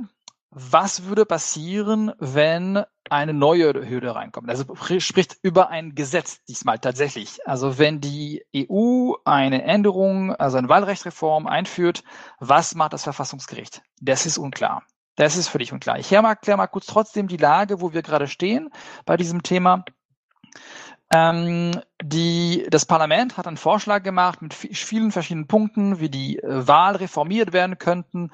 [0.50, 4.50] was würde passieren, wenn eine neue Hürde reinkommt?
[4.50, 4.64] Also
[4.98, 7.38] spricht über ein Gesetz diesmal tatsächlich.
[7.46, 12.04] Also wenn die EU eine Änderung, also eine Wahlrechtsreform einführt,
[12.38, 13.82] was macht das Verfassungsgericht?
[14.00, 14.82] Das ist unklar.
[15.16, 15.98] Das ist völlig unklar.
[15.98, 18.70] Ich erkläre mal kurz trotzdem die Lage, wo wir gerade stehen
[19.04, 19.84] bei diesem Thema.
[21.14, 26.66] Ähm, die, das Parlament hat einen Vorschlag gemacht mit vielen verschiedenen Punkten, wie die äh,
[26.66, 28.30] Wahl reformiert werden könnten.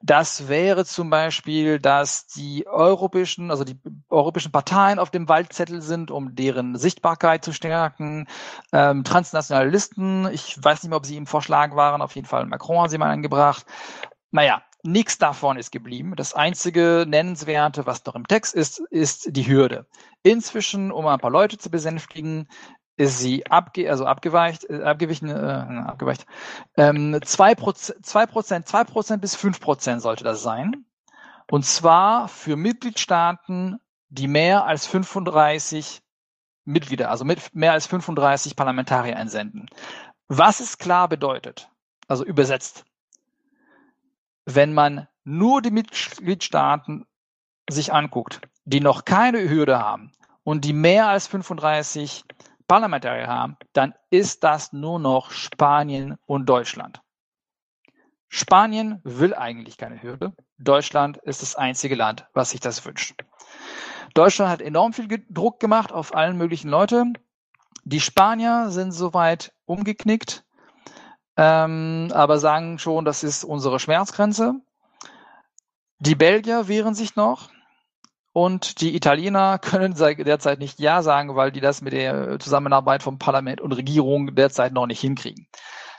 [0.00, 6.10] Das wäre zum Beispiel, dass die europäischen, also die europäischen Parteien auf dem Wahlzettel sind,
[6.10, 8.26] um deren Sichtbarkeit zu stärken.
[8.72, 12.46] Ähm, transnationale Listen, ich weiß nicht mehr, ob sie im Vorschlag waren, auf jeden Fall
[12.46, 13.66] Macron haben sie mal eingebracht.
[14.30, 16.14] Naja, Nichts davon ist geblieben.
[16.16, 19.86] Das einzige Nennenswerte, was noch im Text ist, ist die Hürde.
[20.24, 22.48] Inzwischen, um ein paar Leute zu besänftigen,
[22.96, 26.26] ist sie abge also abgeweicht, äh, abgewichen, äh, abgeweicht.
[26.76, 30.84] Ähm, zwei Prozent, zwei Prozent, zwei Prozent bis fünf Prozent sollte das sein.
[31.50, 36.02] Und zwar für Mitgliedstaaten, die mehr als 35
[36.64, 39.68] Mitglieder, also mit mehr als 35 Parlamentarier einsenden.
[40.28, 41.70] Was es klar bedeutet,
[42.08, 42.84] also übersetzt,
[44.44, 47.06] wenn man nur die Mitgliedstaaten
[47.70, 50.12] sich anguckt, die noch keine Hürde haben
[50.44, 52.24] und die mehr als 35
[52.66, 57.02] Parlamentarier haben, dann ist das nur noch Spanien und Deutschland.
[58.28, 60.32] Spanien will eigentlich keine Hürde.
[60.58, 63.14] Deutschland ist das einzige Land, was sich das wünscht.
[64.14, 67.12] Deutschland hat enorm viel Druck gemacht auf allen möglichen Leute.
[67.84, 70.44] Die Spanier sind soweit umgeknickt
[71.36, 74.54] ähm, aber sagen schon, das ist unsere Schmerzgrenze.
[75.98, 77.50] Die Belgier wehren sich noch
[78.32, 83.18] und die Italiener können derzeit nicht Ja sagen, weil die das mit der Zusammenarbeit vom
[83.18, 85.46] Parlament und Regierung derzeit noch nicht hinkriegen.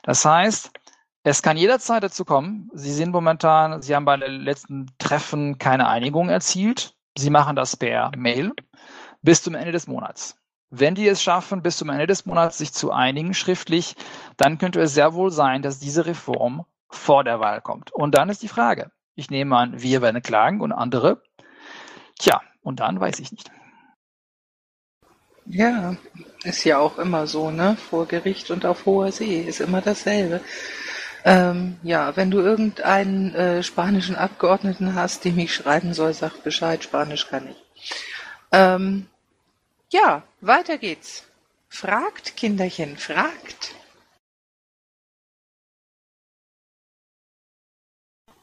[0.03, 0.71] Das heißt,
[1.23, 5.87] es kann jederzeit dazu kommen, Sie sind momentan, Sie haben bei den letzten Treffen keine
[5.87, 6.95] Einigung erzielt.
[7.17, 8.51] Sie machen das per Mail
[9.21, 10.35] bis zum Ende des Monats.
[10.75, 13.95] Wenn die es schaffen, bis zum Ende des Monats sich zu einigen schriftlich,
[14.37, 17.91] dann könnte es sehr wohl sein, dass diese Reform vor der Wahl kommt.
[17.91, 21.21] Und dann ist die Frage, ich nehme an, wir werden klagen und andere.
[22.17, 23.51] Tja, und dann weiß ich nicht.
[25.45, 25.95] Ja,
[26.43, 27.77] ist ja auch immer so, ne?
[27.89, 30.41] Vor Gericht und auf hoher See ist immer dasselbe.
[31.23, 36.83] Ähm, ja, wenn du irgendeinen äh, spanischen Abgeordneten hast, dem ich schreiben soll, sag Bescheid,
[36.83, 37.93] Spanisch kann ich.
[38.51, 39.05] Ähm,
[39.93, 41.23] ja, weiter geht's.
[41.69, 43.75] Fragt, Kinderchen, fragt.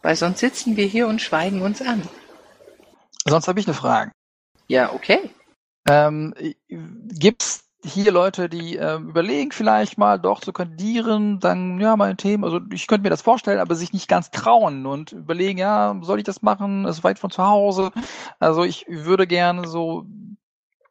[0.02, 2.02] Weil sonst sitzen wir hier und schweigen uns an.
[3.26, 4.12] Sonst habe ich eine Frage.
[4.66, 5.30] Ja, okay.
[5.88, 6.34] Ähm,
[6.68, 12.16] gibt's hier Leute, die äh, überlegen, vielleicht mal doch zu kandidieren, dann ja mal ein
[12.18, 15.98] Thema, also ich könnte mir das vorstellen, aber sich nicht ganz trauen und überlegen, ja,
[16.02, 16.84] soll ich das machen?
[16.84, 17.90] ist weit von zu Hause.
[18.38, 20.06] Also ich würde gerne so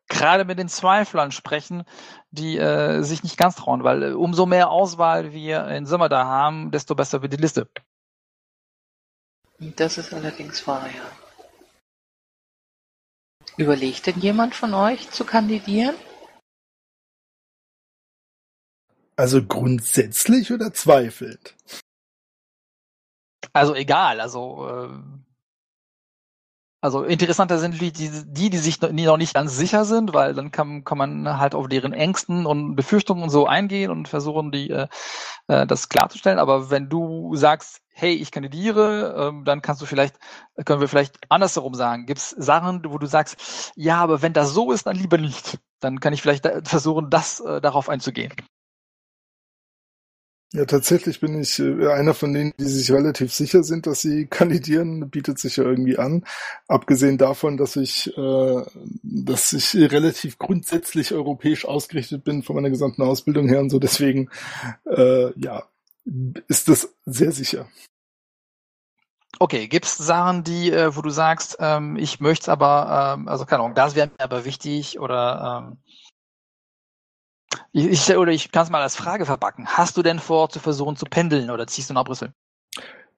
[0.10, 1.84] gerade mit den Zweiflern sprechen,
[2.32, 6.26] die äh, sich nicht ganz trauen, weil äh, umso mehr Auswahl wir in Sommer da
[6.26, 7.70] haben, desto besser wird die Liste.
[9.60, 11.12] Das ist allerdings wahr, ja.
[13.58, 15.96] Überlegt denn jemand von euch zu kandidieren?
[19.18, 21.56] Also grundsätzlich oder zweifelnd?
[23.52, 25.29] Also egal, also äh,
[26.82, 30.86] also interessanter sind die, die, die, sich noch nicht ganz sicher sind, weil dann kann,
[30.86, 34.88] kann man halt auf deren Ängsten und Befürchtungen und so eingehen und versuchen, die äh,
[35.48, 36.40] äh, das klarzustellen.
[36.40, 40.18] Aber wenn du sagst, hey, ich kandidiere, ähm, dann kannst du vielleicht,
[40.66, 42.06] können wir vielleicht andersherum sagen.
[42.06, 45.60] Gibt es Sachen, wo du sagst, ja, aber wenn das so ist, dann lieber nicht.
[45.82, 48.34] Dann kann ich vielleicht versuchen, das äh, darauf einzugehen.
[50.52, 54.26] Ja, tatsächlich bin ich äh, einer von denen, die sich relativ sicher sind, dass sie
[54.30, 56.26] kandidieren, bietet sich ja irgendwie an.
[56.68, 58.64] Abgesehen davon, dass ich, äh,
[59.04, 63.78] dass ich relativ grundsätzlich europäisch ausgerichtet bin von meiner gesamten Ausbildung her und so.
[63.78, 64.30] Deswegen,
[64.86, 65.66] äh, ja,
[66.48, 67.68] ist das sehr sicher.
[69.38, 73.46] Okay, gibt's Sachen, die, äh, wo du sagst, ähm, ich möchte es aber, ähm, also
[73.46, 75.78] keine Ahnung, das wäre mir aber wichtig oder ähm,
[77.72, 79.68] ich, ich, oder ich kann es mal als Frage verbacken.
[79.68, 82.34] Hast du denn vor, zu versuchen zu pendeln oder ziehst du nach Brüssel?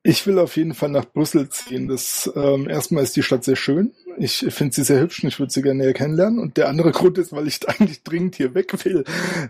[0.03, 1.87] Ich will auf jeden Fall nach Brüssel ziehen.
[1.87, 3.93] Das ähm, erstmal ist die Stadt sehr schön.
[4.17, 6.39] Ich finde sie sehr hübsch und ich würde sie gerne näher kennenlernen.
[6.39, 9.03] Und der andere Grund ist, weil ich eigentlich dringend hier weg will.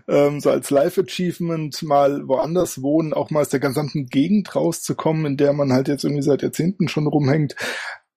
[0.08, 5.36] Ähm, so als Live-Achievement mal woanders wohnen, auch mal aus der gesamten Gegend rauszukommen, in
[5.38, 7.56] der man halt jetzt irgendwie seit Jahrzehnten schon rumhängt,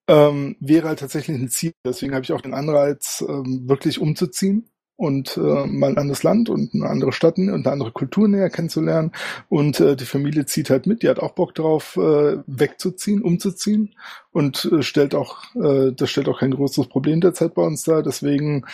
[0.10, 1.72] ähm, wäre halt tatsächlich ein Ziel.
[1.86, 6.50] Deswegen habe ich auch den Anreiz, ähm, wirklich umzuziehen und äh, mal ein anderes Land
[6.50, 9.12] und eine andere Stadt und eine andere Kultur näher kennenzulernen.
[9.50, 13.96] Und äh, die Familie zieht halt mit, die hat auch Bock drauf, äh, wegzuziehen, umzuziehen
[14.32, 18.04] und äh, stellt auch, äh, das stellt auch kein großes Problem derzeit bei uns dar.
[18.04, 18.66] Deswegen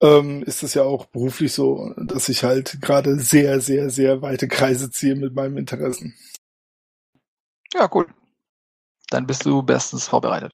[0.00, 4.48] ähm, ist es ja auch beruflich so, dass ich halt gerade sehr, sehr, sehr weite
[4.48, 6.14] Kreise ziehe mit meinem Interessen.
[7.74, 8.06] Ja, cool.
[9.10, 10.52] Dann bist du bestens vorbereitet.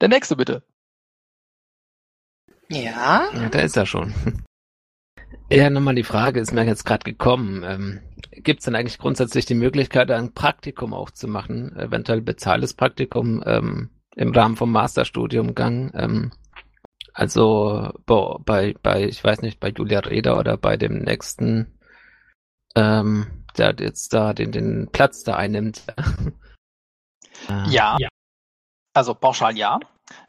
[0.00, 0.62] Der nächste bitte.
[2.68, 3.28] Ja.
[3.34, 4.14] ja da ist er schon.
[5.48, 7.62] Ja, nochmal die Frage, ist mir jetzt gerade gekommen.
[7.64, 8.00] Ähm,
[8.32, 13.42] Gibt es denn eigentlich grundsätzlich die Möglichkeit, ein Praktikum auch zu machen, eventuell bezahltes Praktikum
[13.46, 15.92] ähm, im Rahmen vom Masterstudiumgang?
[15.94, 16.32] Ähm,
[17.12, 21.78] also bo, bei, bei, ich weiß nicht, bei Julia Reda oder bei dem nächsten,
[22.74, 25.84] ähm, der jetzt da den, den Platz da einnimmt.
[27.68, 27.96] ja.
[27.98, 28.08] ja.
[28.94, 29.78] Also pauschal ja.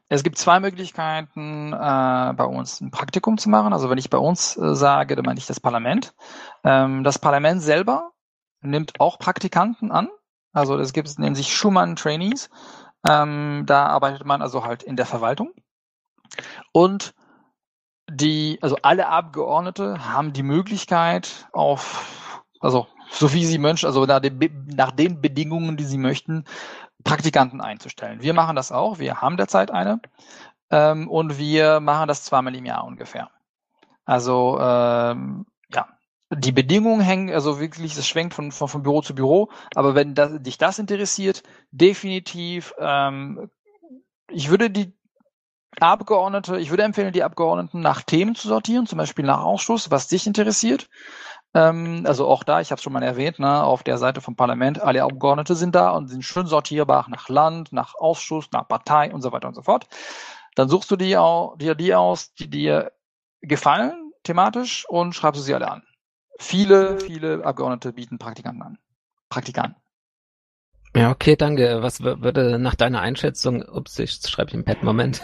[0.10, 3.74] Es gibt zwei Möglichkeiten, äh, bei uns ein Praktikum zu machen.
[3.74, 6.14] Also wenn ich bei uns äh, sage, dann meine ich das Parlament.
[6.64, 8.12] Ähm, das Parlament selber
[8.62, 10.10] nimmt auch Praktikanten an.
[10.54, 12.50] Also es gibt, nennen sich Schumann Trainees.
[13.08, 15.52] Ähm, da arbeitet man also halt in der Verwaltung.
[16.72, 17.14] Und
[18.10, 24.20] die, also alle Abgeordnete haben die Möglichkeit auf, also so wie sie möchten, also nach
[24.20, 24.40] den,
[24.74, 26.46] nach den Bedingungen, die sie möchten,
[27.08, 28.22] Praktikanten einzustellen.
[28.22, 29.00] Wir machen das auch.
[29.00, 30.02] Wir haben derzeit eine.
[30.70, 33.30] Ähm, und wir machen das zweimal im Jahr ungefähr.
[34.06, 35.88] Also ähm, ja,
[36.30, 39.50] die Bedingungen hängen, also wirklich, das schwenkt von, von, von Büro zu Büro.
[39.76, 43.50] Aber wenn das, dich das interessiert, definitiv, ähm,
[44.30, 44.94] ich würde die
[45.80, 50.08] Abgeordnete, ich würde empfehlen, die Abgeordneten nach Themen zu sortieren, zum Beispiel nach Ausschuss, was
[50.08, 50.90] dich interessiert.
[51.54, 54.36] Ähm, also auch da, ich habe es schon mal erwähnt, ne, auf der Seite vom
[54.36, 59.14] Parlament, alle Abgeordnete sind da und sind schön sortierbar nach Land, nach Ausschuss, nach Partei
[59.14, 59.88] und so weiter und so fort.
[60.56, 61.18] Dann suchst du die
[61.58, 62.92] dir die aus, die dir
[63.42, 65.84] gefallen, thematisch, und schreibst du sie alle an.
[66.40, 68.78] Viele, viele Abgeordnete bieten Praktikanten an.
[69.30, 69.82] Praktikanten.
[70.96, 71.82] Ja, okay, danke.
[71.82, 75.22] Was würde nach deiner Einschätzung, ups, ich schreibe im Pad, Moment.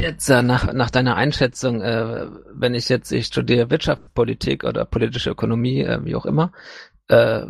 [0.00, 5.30] Jetzt äh, nach, nach deiner Einschätzung, äh, wenn ich jetzt, ich studiere Wirtschaftspolitik oder politische
[5.30, 6.52] Ökonomie, äh, wie auch immer,
[7.08, 7.46] äh,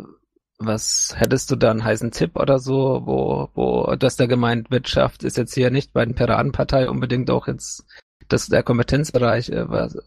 [0.57, 4.71] was hättest du da einen heißen Tipp oder so, wo, wo du hast ja gemeint,
[4.71, 7.85] Wirtschaft ist jetzt hier nicht bei den Piratenpartei unbedingt auch jetzt
[8.27, 9.49] das der Kompetenzbereich.
[9.49, 9.97] Äh, was,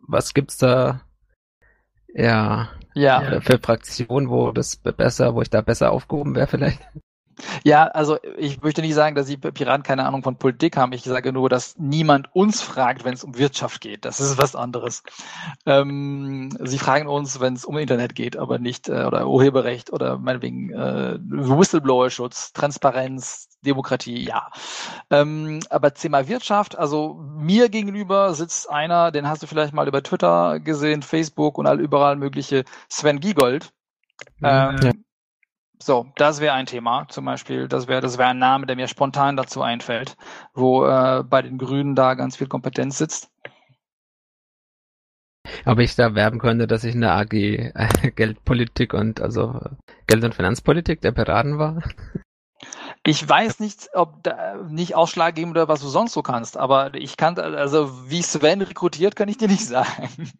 [0.00, 1.02] was gibt's da
[2.14, 3.40] ja, ja.
[3.40, 6.80] für Fraktionen, wo das besser, wo ich da besser aufgehoben wäre vielleicht?
[7.64, 10.92] Ja, also ich möchte nicht sagen, dass die Piraten keine Ahnung von Politik haben.
[10.92, 14.04] Ich sage nur, dass niemand uns fragt, wenn es um Wirtschaft geht.
[14.04, 15.02] Das ist was anderes.
[15.66, 20.18] Ähm, sie fragen uns, wenn es um Internet geht, aber nicht äh, oder Urheberrecht oder
[20.18, 24.50] meinetwegen äh, Whistleblower-Schutz, Transparenz, Demokratie, ja.
[25.10, 30.02] Ähm, aber Thema Wirtschaft, also mir gegenüber sitzt einer, den hast du vielleicht mal über
[30.02, 33.72] Twitter gesehen, Facebook und all überall mögliche Sven Giegold.
[34.40, 34.46] Mhm.
[34.46, 34.92] Ähm, ja
[35.84, 37.68] so, das wäre ein Thema zum Beispiel.
[37.68, 40.16] Das wäre das wäre ein Name, der mir spontan dazu einfällt,
[40.54, 43.30] wo äh, bei den Grünen da ganz viel Kompetenz sitzt.
[45.66, 49.60] Ob ich da werben könnte, dass ich in der AG äh, Geldpolitik und also
[50.06, 51.82] Geld- und Finanzpolitik der Piraten war?
[53.04, 57.16] Ich weiß nicht, ob da nicht ausschlaggebend oder was du sonst so kannst, aber ich
[57.16, 60.30] kann, also wie Sven rekrutiert, kann ich dir nicht sagen.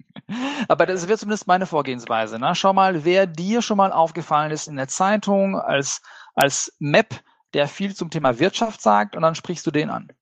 [0.68, 2.38] aber das wird zumindest meine Vorgehensweise.
[2.38, 2.54] Ne?
[2.54, 6.02] Schau mal, wer dir schon mal aufgefallen ist in der Zeitung als,
[6.34, 7.20] als Map,
[7.52, 10.12] der viel zum Thema Wirtschaft sagt und dann sprichst du den an.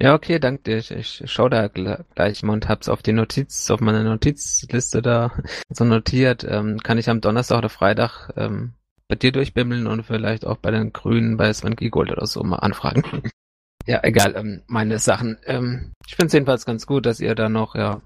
[0.00, 0.78] Ja, okay, danke dir.
[0.78, 5.32] Ich, ich schaue da gleich mal und hab's auf die Notiz, auf meiner Notizliste da
[5.68, 6.42] so notiert.
[6.42, 8.74] Ähm, kann ich am Donnerstag oder Freitag ähm,
[9.10, 12.58] bei dir durchbimmeln und vielleicht auch bei den Grünen, bei Sven Giegold oder so mal
[12.58, 13.02] anfragen.
[13.86, 15.36] ja, egal, ähm, meine Sachen.
[15.46, 18.00] Ähm, ich finde es jedenfalls ganz gut, dass ihr da noch, ja,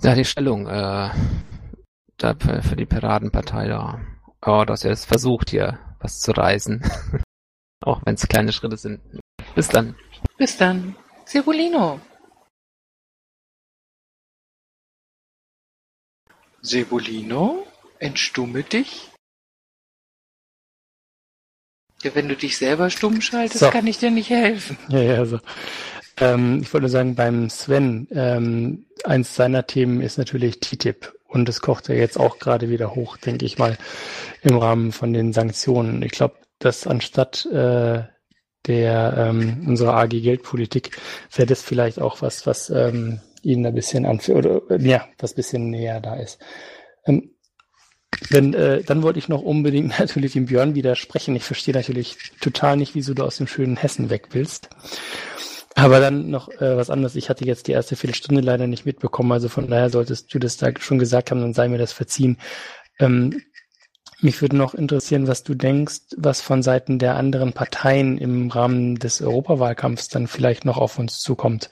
[0.00, 1.10] da die Stellung, äh,
[2.16, 4.00] da für, für die Piratenpartei da,
[4.46, 6.88] oh, dass ihr es versucht hier was zu reißen.
[7.84, 9.00] auch wenn es kleine Schritte sind.
[9.56, 9.96] Bis dann.
[10.38, 10.94] Bis dann.
[11.26, 12.00] Cebulino.
[16.62, 17.66] Sebulino,
[17.98, 19.10] entstumme dich.
[22.02, 23.70] Ja, wenn du dich selber stumm schaltest, so.
[23.70, 24.76] kann ich dir nicht helfen.
[24.88, 25.40] Ja, ja, also.
[26.18, 31.12] Ähm, ich wollte sagen, beim Sven, ähm, eins seiner Themen ist natürlich TTIP.
[31.28, 33.76] Und es kocht ja jetzt auch gerade wieder hoch, denke ich mal,
[34.42, 36.02] im Rahmen von den Sanktionen.
[36.02, 38.04] Ich glaube, dass anstatt äh,
[38.66, 40.96] der ähm, unserer AG Geldpolitik
[41.34, 45.70] wäre das vielleicht auch was, was ähm, Ihnen ein bisschen anführt oder ja, was bisschen
[45.70, 46.38] näher da ist.
[47.04, 47.35] Ähm,
[48.30, 51.36] wenn, äh, dann wollte ich noch unbedingt natürlich dem Björn widersprechen.
[51.36, 54.68] Ich verstehe natürlich total nicht, wieso du aus dem schönen Hessen weg willst.
[55.74, 57.16] Aber dann noch äh, was anderes.
[57.16, 59.32] Ich hatte jetzt die erste Viertelstunde leider nicht mitbekommen.
[59.32, 62.38] Also von daher solltest du das da schon gesagt haben, dann sei mir das verziehen.
[62.98, 63.42] Ähm,
[64.20, 68.96] mich würde noch interessieren, was du denkst, was von Seiten der anderen Parteien im Rahmen
[68.96, 71.68] des Europawahlkampfs dann vielleicht noch auf uns zukommt.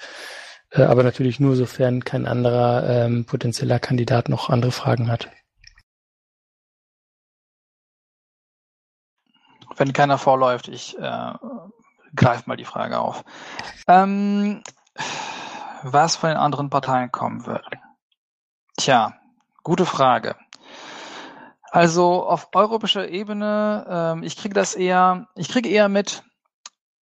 [0.71, 5.31] Äh, aber natürlich nur, sofern kein anderer ähm, potenzieller Kandidat noch andere Fragen hat.
[9.77, 11.33] Wenn keiner vorläuft, ich äh,
[12.15, 13.25] greife mal die Frage auf.
[13.89, 14.63] Ähm,
[15.83, 17.65] was von den anderen Parteien kommen wird?
[18.77, 19.15] Tja,
[19.63, 20.37] gute Frage.
[21.71, 26.23] Also auf europäischer Ebene, ähm, ich kriege das eher, ich kriege eher mit,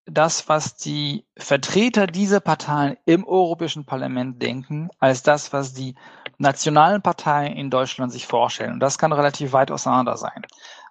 [0.06, 5.94] das, was die Vertreter dieser Parteien im Europäischen Parlament denken, als das, was die
[6.38, 8.74] nationalen Parteien in Deutschland sich vorstellen.
[8.74, 10.42] Und das kann relativ weit auseinander sein.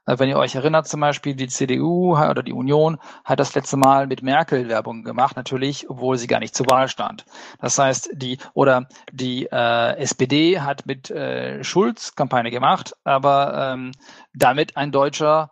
[0.05, 3.77] Äh, wenn ihr euch erinnert, zum Beispiel die CDU oder die Union hat das letzte
[3.77, 7.25] Mal mit Merkel Werbung gemacht, natürlich, obwohl sie gar nicht zur Wahl stand.
[7.59, 13.91] Das heißt, die oder die äh, SPD hat mit äh, Schulz Kampagne gemacht, aber ähm,
[14.33, 15.51] damit ein deutscher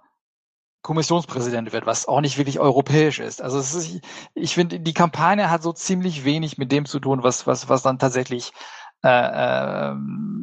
[0.81, 3.41] Kommissionspräsident wird, was auch nicht wirklich europäisch ist.
[3.41, 4.01] Also ist,
[4.33, 7.81] ich finde, die Kampagne hat so ziemlich wenig mit dem zu tun, was was was
[7.81, 8.53] dann tatsächlich
[9.03, 9.95] äh, äh,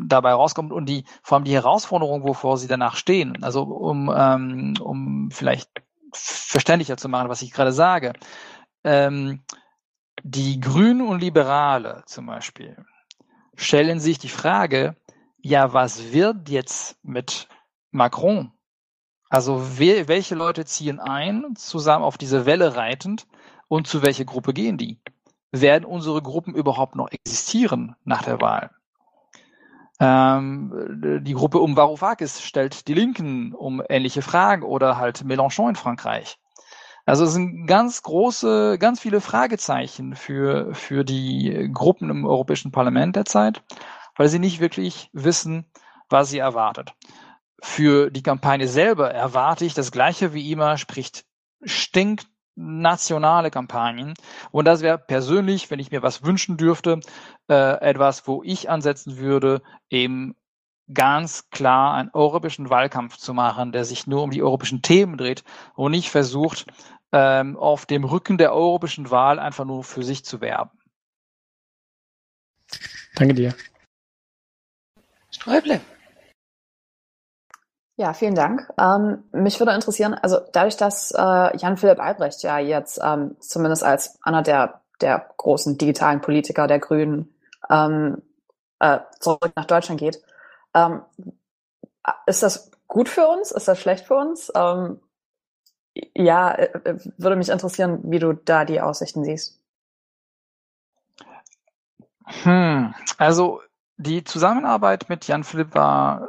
[0.07, 3.43] dabei rauskommt und die vor allem die Herausforderung, wovor sie danach stehen.
[3.43, 5.71] Also um ähm, um vielleicht
[6.13, 8.13] verständlicher zu machen, was ich gerade sage.
[8.85, 9.43] Ähm,
[10.23, 12.77] die Grünen und Liberale zum Beispiel
[13.55, 14.97] stellen sich die Frage,
[15.39, 17.49] ja, was wird jetzt mit
[17.91, 18.53] Macron?
[19.29, 23.27] Also welche Leute ziehen ein, zusammen auf diese Welle reitend
[23.69, 25.01] und zu welcher Gruppe gehen die?
[25.53, 28.71] Werden unsere Gruppen überhaupt noch existieren nach der Wahl?
[29.99, 35.77] Ähm, die Gruppe um Varoufakis stellt die Linken um ähnliche Fragen oder halt Mélenchon in
[35.77, 36.39] Frankreich.
[37.07, 43.17] Also es sind ganz große, ganz viele Fragezeichen für, für die Gruppen im Europäischen Parlament
[43.17, 43.63] derzeit,
[44.17, 45.67] weil sie nicht wirklich wissen,
[46.11, 46.95] was sie erwartet.
[47.63, 51.25] Für die Kampagne selber erwarte ich das Gleiche wie immer, spricht
[51.63, 54.15] stinkt nationale Kampagnen.
[54.51, 57.01] Und das wäre persönlich, wenn ich mir was wünschen dürfte,
[57.49, 60.35] äh, etwas, wo ich ansetzen würde, eben
[60.93, 65.45] ganz klar einen europäischen Wahlkampf zu machen, der sich nur um die europäischen Themen dreht
[65.75, 66.67] und nicht versucht,
[67.13, 70.71] ähm, auf dem Rücken der europäischen Wahl einfach nur für sich zu werben.
[73.15, 73.55] Danke dir.
[75.31, 75.81] Sträuble.
[77.99, 78.71] Ja, vielen Dank.
[78.79, 84.19] Ähm, mich würde interessieren, also dadurch, dass äh, Jan-Philipp Albrecht ja jetzt ähm, zumindest als
[84.23, 87.35] einer der, der großen digitalen Politiker der Grünen
[87.71, 88.21] ähm,
[88.81, 90.23] äh, zurück nach Deutschland geht,
[90.75, 91.03] ähm,
[92.27, 93.51] ist das gut für uns?
[93.51, 94.53] Ist das schlecht für uns?
[94.55, 95.01] Ähm,
[96.15, 99.59] ja, äh, würde mich interessieren, wie du da die Aussichten siehst.
[102.43, 103.63] Hm, also
[103.97, 106.29] die Zusammenarbeit mit Jan Philipp war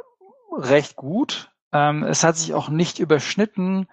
[0.56, 1.50] recht gut.
[1.72, 3.86] Ähm, es hat sich auch nicht überschnitten,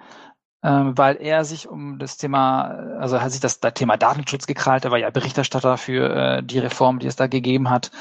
[0.64, 2.64] ähm, weil er sich um das Thema,
[3.00, 4.86] also hat sich das, das Thema Datenschutz gekrallt.
[4.86, 7.92] Er war ja Berichterstatter für äh, die Reform, die es da gegeben hat.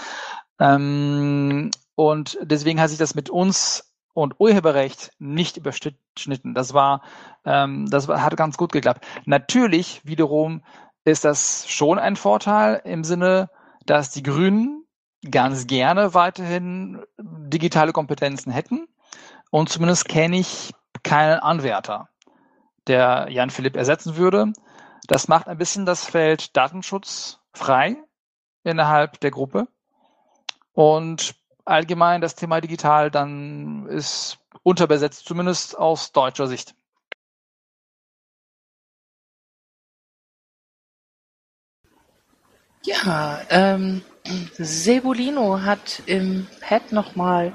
[0.59, 6.55] Ähm, und deswegen hat sich das mit uns und Urheberrecht nicht überschnitten.
[6.55, 7.03] Das war,
[7.45, 9.05] ähm, das war, hat ganz gut geklappt.
[9.27, 10.63] Natürlich wiederum
[11.05, 13.51] ist das schon ein Vorteil im Sinne,
[13.85, 14.85] dass die Grünen
[15.31, 18.87] ganz gerne weiterhin digitale Kompetenzen hätten.
[19.55, 20.75] Und zumindest kenne ich
[21.05, 22.09] keinen Anwärter,
[22.89, 24.53] der Jan Philipp ersetzen würde.
[25.07, 27.97] Das macht ein bisschen das Feld Datenschutz frei
[28.65, 29.69] innerhalb der Gruppe.
[30.73, 36.75] Und allgemein das Thema digital dann ist unterbesetzt, zumindest aus deutscher Sicht.
[42.83, 44.03] Ja, ähm,
[44.59, 47.53] Sebolino hat im Pad nochmal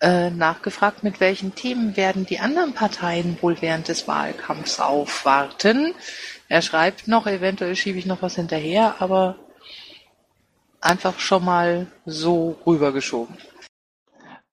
[0.00, 5.94] nachgefragt, mit welchen Themen werden die anderen Parteien wohl während des Wahlkampfs aufwarten.
[6.48, 9.36] Er schreibt noch, eventuell schiebe ich noch was hinterher, aber
[10.80, 13.36] einfach schon mal so rübergeschoben.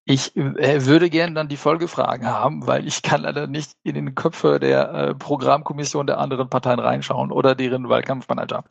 [0.05, 4.15] Ich äh, würde gerne dann die Folgefragen haben, weil ich kann leider nicht in den
[4.15, 8.65] Köpfe der äh, Programmkommission der anderen Parteien reinschauen oder deren Wahlkampfmanager.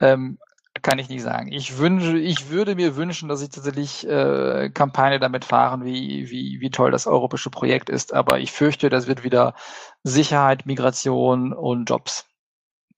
[0.00, 0.38] Ähm,
[0.82, 1.52] kann ich nicht sagen.
[1.52, 6.60] Ich wünsche, ich würde mir wünschen, dass ich tatsächlich äh, Kampagne damit fahren, wie, wie,
[6.60, 8.12] wie toll das europäische Projekt ist.
[8.12, 9.54] Aber ich fürchte, das wird wieder
[10.02, 12.26] Sicherheit, Migration und Jobs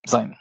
[0.04, 0.38] sein.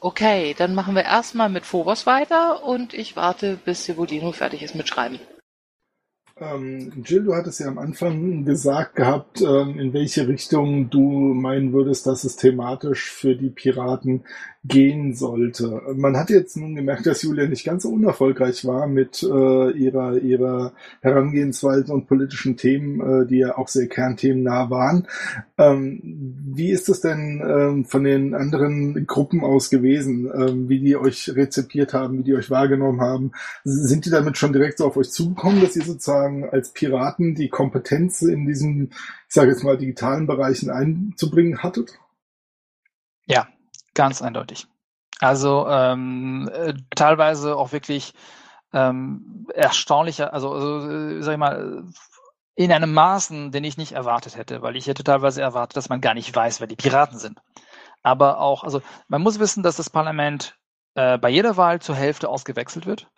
[0.00, 4.74] Okay, dann machen wir erstmal mit Phobos weiter und ich warte, bis Sebolino fertig ist
[4.74, 5.20] mit Schreiben.
[6.42, 11.72] Ähm, Jill, du hattest ja am Anfang gesagt gehabt, ähm, in welche Richtung du meinen
[11.72, 14.24] würdest, dass es thematisch für die Piraten
[14.64, 15.82] gehen sollte.
[15.96, 20.18] Man hat jetzt nun gemerkt, dass Julia nicht ganz so unerfolgreich war mit äh, ihrer,
[20.18, 25.08] ihrer Herangehensweise und politischen Themen, äh, die ja auch sehr kernthemennah waren.
[25.58, 26.00] Ähm,
[26.54, 31.34] wie ist es denn ähm, von den anderen Gruppen aus gewesen, ähm, wie die euch
[31.34, 33.32] rezipiert haben, wie die euch wahrgenommen haben?
[33.64, 37.48] Sind die damit schon direkt so auf euch zugekommen, dass ihr sozusagen als Piraten die
[37.48, 38.92] Kompetenz in diesen,
[39.26, 41.98] ich sage jetzt mal, digitalen Bereichen einzubringen hattet?
[43.26, 43.48] Ja,
[43.94, 44.66] Ganz eindeutig.
[45.20, 48.14] Also ähm, äh, teilweise auch wirklich
[48.72, 51.84] ähm, erstaunlicher, also, also sag ich mal,
[52.54, 56.00] in einem Maßen, den ich nicht erwartet hätte, weil ich hätte teilweise erwartet, dass man
[56.00, 57.40] gar nicht weiß, wer die Piraten sind.
[58.02, 60.58] Aber auch, also man muss wissen, dass das Parlament
[60.94, 63.08] äh, bei jeder Wahl zur Hälfte ausgewechselt wird.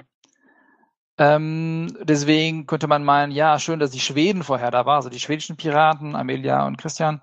[1.16, 5.20] Ähm, deswegen könnte man meinen, ja, schön, dass die Schweden vorher da waren, also die
[5.20, 7.22] schwedischen Piraten, Amelia und Christian,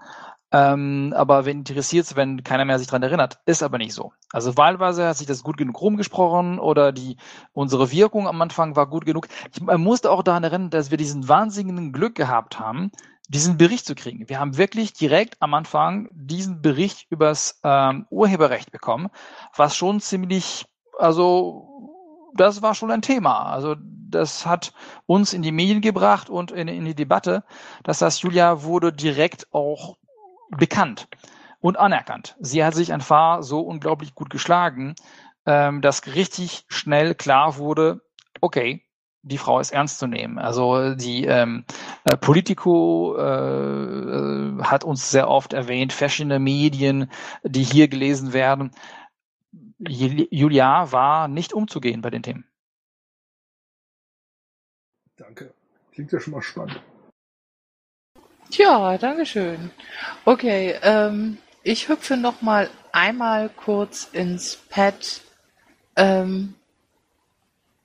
[0.52, 3.40] ähm, aber wen interessiert wenn keiner mehr sich dran erinnert?
[3.46, 4.12] Ist aber nicht so.
[4.32, 7.18] Also wahlweise hat sich das gut genug rumgesprochen oder die
[7.54, 9.28] unsere Wirkung am Anfang war gut genug.
[9.54, 12.92] Ich man musste auch daran erinnern, dass wir diesen wahnsinnigen Glück gehabt haben,
[13.30, 14.28] diesen Bericht zu kriegen.
[14.28, 19.10] Wir haben wirklich direkt am Anfang diesen Bericht übers ähm, Urheberrecht bekommen,
[19.56, 20.66] was schon ziemlich,
[21.00, 21.68] also
[22.36, 23.44] das war schon ein Thema.
[23.44, 24.74] Also das hat
[25.06, 27.44] uns in die Medien gebracht und in, in die Debatte.
[27.84, 29.98] Das heißt, Julia wurde direkt auch
[30.58, 31.08] bekannt
[31.60, 32.36] und anerkannt.
[32.40, 34.96] Sie hat sich an Fahr so unglaublich gut geschlagen,
[35.46, 38.02] ähm, dass richtig schnell klar wurde,
[38.42, 38.86] okay,
[39.24, 40.40] die Frau ist ernst zu nehmen.
[40.40, 41.66] Also die ähm,
[42.06, 47.12] äh, Politico äh, äh hat uns sehr oft erwähnt, verschiedene Medien,
[47.44, 48.72] die hier gelesen werden.
[49.80, 52.46] Julia war nicht umzugehen bei den Themen.
[55.18, 55.54] Danke.
[55.92, 56.82] Klingt ja schon mal spannend.
[58.52, 59.72] Ja, danke schön.
[60.26, 65.22] Okay, ähm, ich hüpfe noch mal einmal kurz ins Pad.
[65.96, 66.56] Ähm,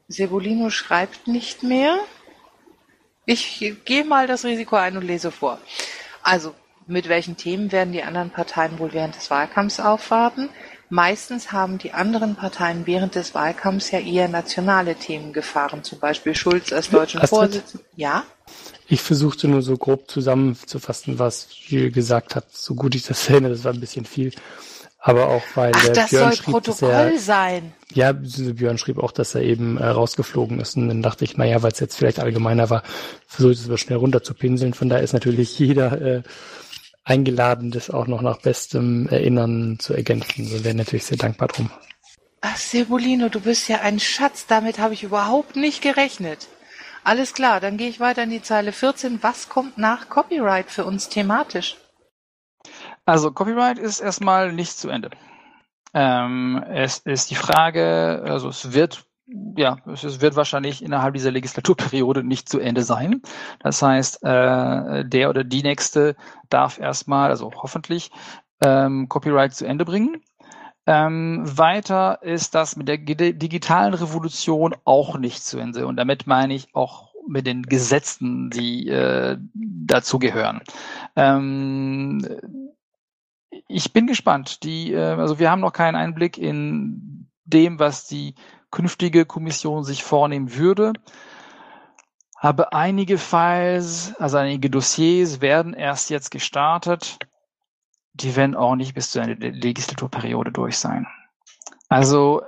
[0.09, 1.97] Sebolino schreibt nicht mehr.
[3.27, 5.61] Ich gehe mal das Risiko ein und lese vor.
[6.23, 6.53] Also,
[6.89, 10.49] mit welchen Themen werden die anderen Parteien wohl während des Wahlkampfs aufwarten?
[10.89, 16.34] Meistens haben die anderen Parteien während des Wahlkampfs ja eher nationale Themen gefahren, zum Beispiel
[16.34, 17.39] Schulz als deutschen Astrid?
[17.39, 17.87] Vorsitzenden.
[17.97, 18.24] Ja?
[18.87, 23.53] Ich versuchte nur so grob zusammenzufassen, was Gilles gesagt hat, so gut ich das erinnere,
[23.53, 24.32] das war ein bisschen viel.
[24.99, 27.72] Aber auch weil Ach, der das Björn soll schrieb, Protokoll er, sein.
[27.95, 30.76] ja, Björn schrieb auch, dass er eben äh, rausgeflogen ist.
[30.76, 32.82] Und dann dachte ich, naja, weil es jetzt vielleicht allgemeiner war,
[33.28, 34.74] versuche ich es aber schnell runterzupinseln.
[34.74, 36.22] Von da ist natürlich jeder äh,
[37.07, 40.50] eingeladen, das auch noch nach bestem Erinnern zu ergänzen.
[40.50, 41.70] Wir wären natürlich sehr dankbar drum.
[42.40, 44.46] Ach, Sebolino, du bist ja ein Schatz.
[44.46, 46.48] Damit habe ich überhaupt nicht gerechnet.
[47.04, 49.22] Alles klar, dann gehe ich weiter in die Zeile 14.
[49.22, 51.76] Was kommt nach Copyright für uns thematisch?
[53.04, 55.11] Also Copyright ist erstmal nicht zu Ende.
[55.94, 59.05] Ähm, es ist die Frage, also es wird
[59.57, 63.22] ja, es wird wahrscheinlich innerhalb dieser Legislaturperiode nicht zu Ende sein.
[63.61, 66.16] Das heißt, äh, der oder die nächste
[66.49, 68.11] darf erstmal, also hoffentlich,
[68.62, 70.22] ähm, Copyright zu Ende bringen.
[70.87, 75.87] Ähm, weiter ist das mit der digitalen Revolution auch nicht zu Ende.
[75.87, 80.61] Und damit meine ich auch mit den Gesetzen, die äh, dazugehören.
[81.16, 82.24] Ähm,
[83.66, 84.62] ich bin gespannt.
[84.62, 88.37] Die, äh, also wir haben noch keinen Einblick in dem, was die
[88.71, 90.93] künftige Kommission sich vornehmen würde.
[92.39, 97.19] Aber einige Files, also einige Dossiers werden erst jetzt gestartet.
[98.12, 101.07] Die werden auch nicht bis zu Ende der Legislaturperiode durch sein.
[101.89, 102.43] Also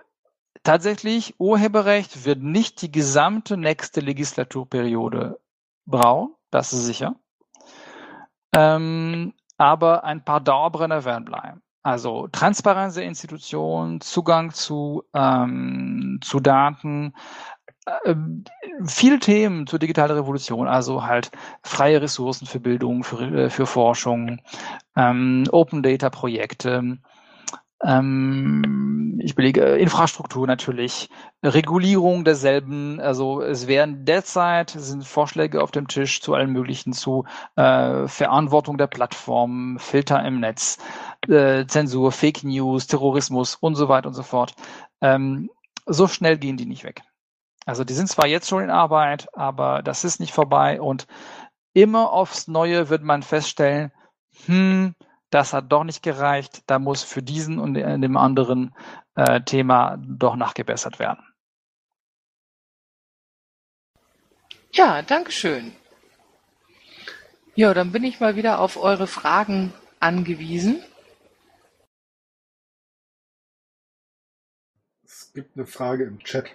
[0.62, 5.40] tatsächlich, Urheberrecht wird nicht die gesamte nächste Legislaturperiode
[5.86, 7.16] brauchen, das ist sicher.
[8.54, 11.62] Ähm, aber ein paar Dauerbrenner werden bleiben.
[11.82, 17.14] Also Transparenz der Institutionen, Zugang zu, ähm, zu Daten,
[18.04, 18.14] äh,
[18.84, 21.30] viele Themen zur digitalen Revolution, also halt
[21.62, 24.40] freie Ressourcen für Bildung, für, äh, für Forschung,
[24.96, 26.98] ähm, Open Data Projekte,
[27.84, 31.08] ähm, ich belege Infrastruktur natürlich,
[31.44, 33.00] Regulierung derselben.
[33.00, 37.24] Also es werden derzeit sind Vorschläge auf dem Tisch zu allen möglichen zu
[37.56, 40.78] äh, Verantwortung der Plattformen, Filter im Netz,
[41.28, 44.54] äh, Zensur, Fake News, Terrorismus und so weiter und so fort.
[45.00, 45.48] Ähm,
[45.88, 47.02] so schnell gehen die nicht weg.
[47.66, 51.06] Also die sind zwar jetzt schon in Arbeit, aber das ist nicht vorbei und
[51.74, 53.92] immer aufs Neue wird man feststellen,
[54.46, 54.94] hm,
[55.30, 58.74] das hat doch nicht gereicht, da muss für diesen und dem anderen
[59.14, 61.24] äh, Thema doch nachgebessert werden.
[64.72, 65.72] Ja, danke schön.
[67.54, 70.82] Ja, dann bin ich mal wieder auf eure Fragen angewiesen.
[75.38, 76.46] Gibt eine Frage im Chat.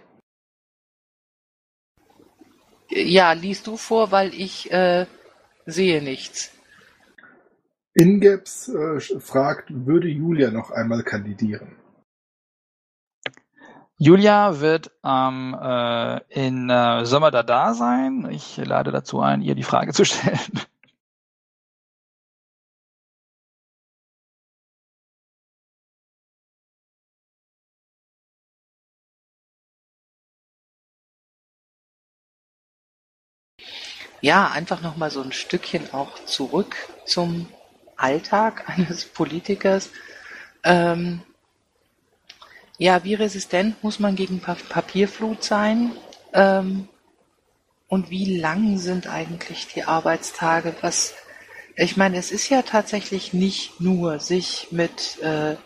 [2.89, 5.05] Ja, liest du vor, weil ich äh,
[5.65, 6.51] sehe nichts.
[7.93, 11.77] Ingaps äh, fragt, würde Julia noch einmal kandidieren?
[13.97, 18.27] Julia wird ähm, äh, in äh, Sommer da da sein.
[18.31, 20.59] Ich lade dazu ein, ihr die Frage zu stellen.
[34.23, 37.49] Ja, einfach noch mal so ein Stückchen auch zurück zum
[37.97, 39.89] Alltag eines Politikers.
[40.63, 41.21] Ähm,
[42.77, 45.91] ja, wie resistent muss man gegen pa Papierflut sein?
[46.31, 46.87] Ähm,
[47.89, 50.73] und wie lang sind eigentlich die Arbeitstage?
[50.79, 51.13] Was,
[51.75, 55.57] ich meine, es ist ja tatsächlich nicht nur sich mit äh,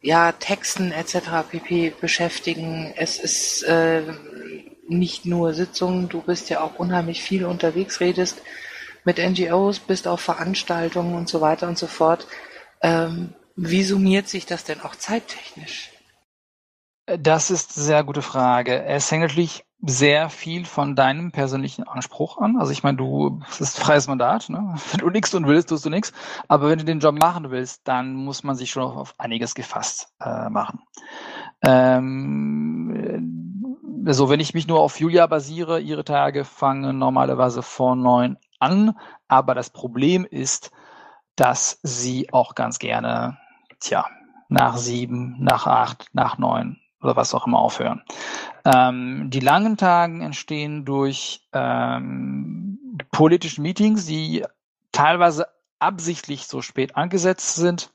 [0.00, 1.18] ja, Texten etc.
[1.50, 1.92] pp.
[2.00, 2.94] beschäftigen.
[2.96, 4.04] Es ist äh,
[4.88, 8.42] nicht nur Sitzungen, du bist ja auch unheimlich viel unterwegs, redest
[9.04, 12.26] mit NGOs, bist auf Veranstaltungen und so weiter und so fort.
[12.80, 15.90] Ähm, wie summiert sich das denn auch zeittechnisch?
[17.06, 18.82] Das ist eine sehr gute Frage.
[18.84, 22.56] Es hängt natürlich sehr viel von deinem persönlichen Anspruch an.
[22.58, 24.74] Also ich meine, du, es ist freies Mandat, ne?
[24.90, 26.12] Wenn du nichts tun willst, tust du nichts.
[26.48, 30.08] Aber wenn du den Job machen willst, dann muss man sich schon auf einiges gefasst
[30.20, 30.80] äh, machen.
[31.62, 33.53] Ähm,
[34.06, 38.96] also wenn ich mich nur auf Julia basiere, ihre Tage fangen normalerweise vor neun an.
[39.28, 40.70] Aber das Problem ist,
[41.36, 43.38] dass sie auch ganz gerne,
[43.80, 44.06] tja,
[44.48, 48.02] nach sieben, nach acht, nach neun oder was auch immer aufhören.
[48.64, 54.44] Ähm, die langen Tagen entstehen durch ähm, politische Meetings, die
[54.92, 55.48] teilweise
[55.80, 57.92] absichtlich so spät angesetzt sind,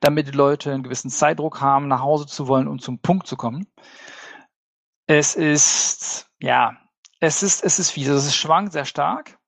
[0.00, 3.36] damit die Leute einen gewissen Zeitdruck haben, nach Hause zu wollen und zum Punkt zu
[3.36, 3.66] kommen.
[5.06, 6.76] Es ist, ja,
[7.20, 8.08] es ist, es ist fies.
[8.08, 9.38] Es schwankt sehr stark.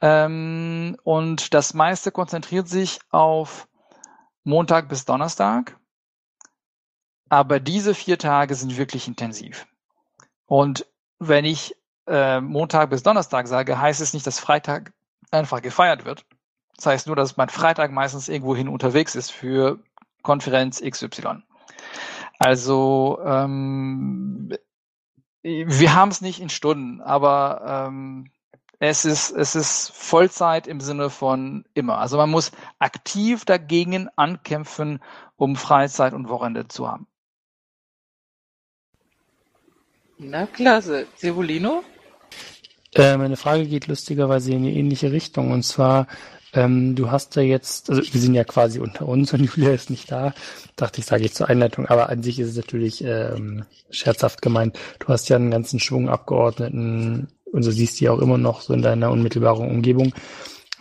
[0.00, 3.68] Ähm, und das meiste konzentriert sich auf
[4.44, 5.78] Montag bis Donnerstag.
[7.28, 9.66] Aber diese vier Tage sind wirklich intensiv.
[10.46, 10.86] Und
[11.18, 11.74] wenn ich
[12.06, 14.92] äh, Montag bis Donnerstag sage, heißt es nicht, dass Freitag
[15.32, 16.24] einfach gefeiert wird.
[16.76, 19.82] Das heißt nur, dass mein Freitag meistens irgendwohin unterwegs ist für
[20.22, 21.42] Konferenz XY.
[22.38, 24.52] Also ähm,
[25.42, 28.30] wir haben es nicht in Stunden, aber ähm,
[28.78, 31.98] es ist, es ist Vollzeit im Sinne von immer.
[31.98, 35.00] Also man muss aktiv dagegen ankämpfen,
[35.36, 37.06] um Freizeit und Wochenende zu haben.
[40.18, 41.06] Na klasse.
[41.16, 41.82] Sevolino?
[42.94, 45.52] Äh, meine Frage geht lustigerweise in eine ähnliche Richtung.
[45.52, 46.06] Und zwar,
[46.52, 49.90] ähm, du hast ja jetzt, also wir sind ja quasi unter uns und Julia ist
[49.90, 50.34] nicht da.
[50.76, 54.78] Dachte ich, sage ich zur Einleitung, aber an sich ist es natürlich ähm, scherzhaft gemeint.
[54.98, 58.60] Du hast ja einen ganzen Schwung Abgeordneten und so siehst du ja auch immer noch
[58.60, 60.12] so in deiner unmittelbaren Umgebung.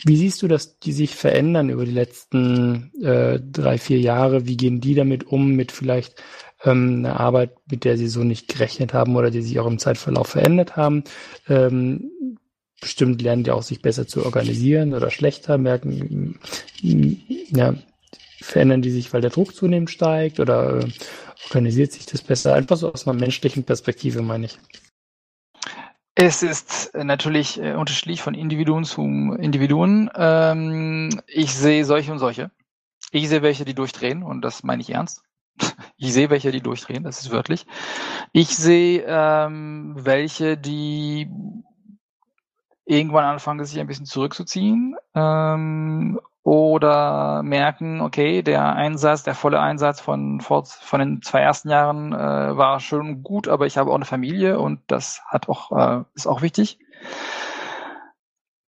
[0.03, 4.45] Wie siehst du, dass die sich verändern über die letzten äh, drei, vier Jahre?
[4.45, 6.21] Wie gehen die damit um, mit vielleicht
[6.63, 9.79] ähm, einer Arbeit, mit der sie so nicht gerechnet haben oder die sich auch im
[9.79, 11.05] Zeitverlauf verändert haben?
[11.47, 12.11] Ähm,
[12.81, 16.39] bestimmt lernen die auch, sich besser zu organisieren oder schlechter, merken,
[16.81, 17.75] ja,
[18.41, 20.91] verändern die sich, weil der Druck zunehmend steigt oder äh,
[21.45, 22.53] organisiert sich das besser?
[22.53, 24.59] Einfach so aus einer menschlichen Perspektive, meine ich.
[26.15, 30.09] Es ist natürlich äh, unterschiedlich von Individuen zu Individuen.
[30.15, 32.51] Ähm, ich sehe solche und solche.
[33.11, 35.23] Ich sehe welche, die durchdrehen und das meine ich ernst.
[35.97, 37.65] Ich sehe welche, die durchdrehen, das ist wörtlich.
[38.33, 41.29] Ich sehe ähm, welche, die
[42.85, 49.99] irgendwann anfangen, sich ein bisschen zurückzuziehen ähm, oder merken, okay, der Einsatz, der volle Einsatz
[49.99, 54.05] von, von den zwei ersten Jahren äh, war schon gut, aber ich habe auch eine
[54.05, 56.79] Familie und das hat auch, äh, ist auch wichtig.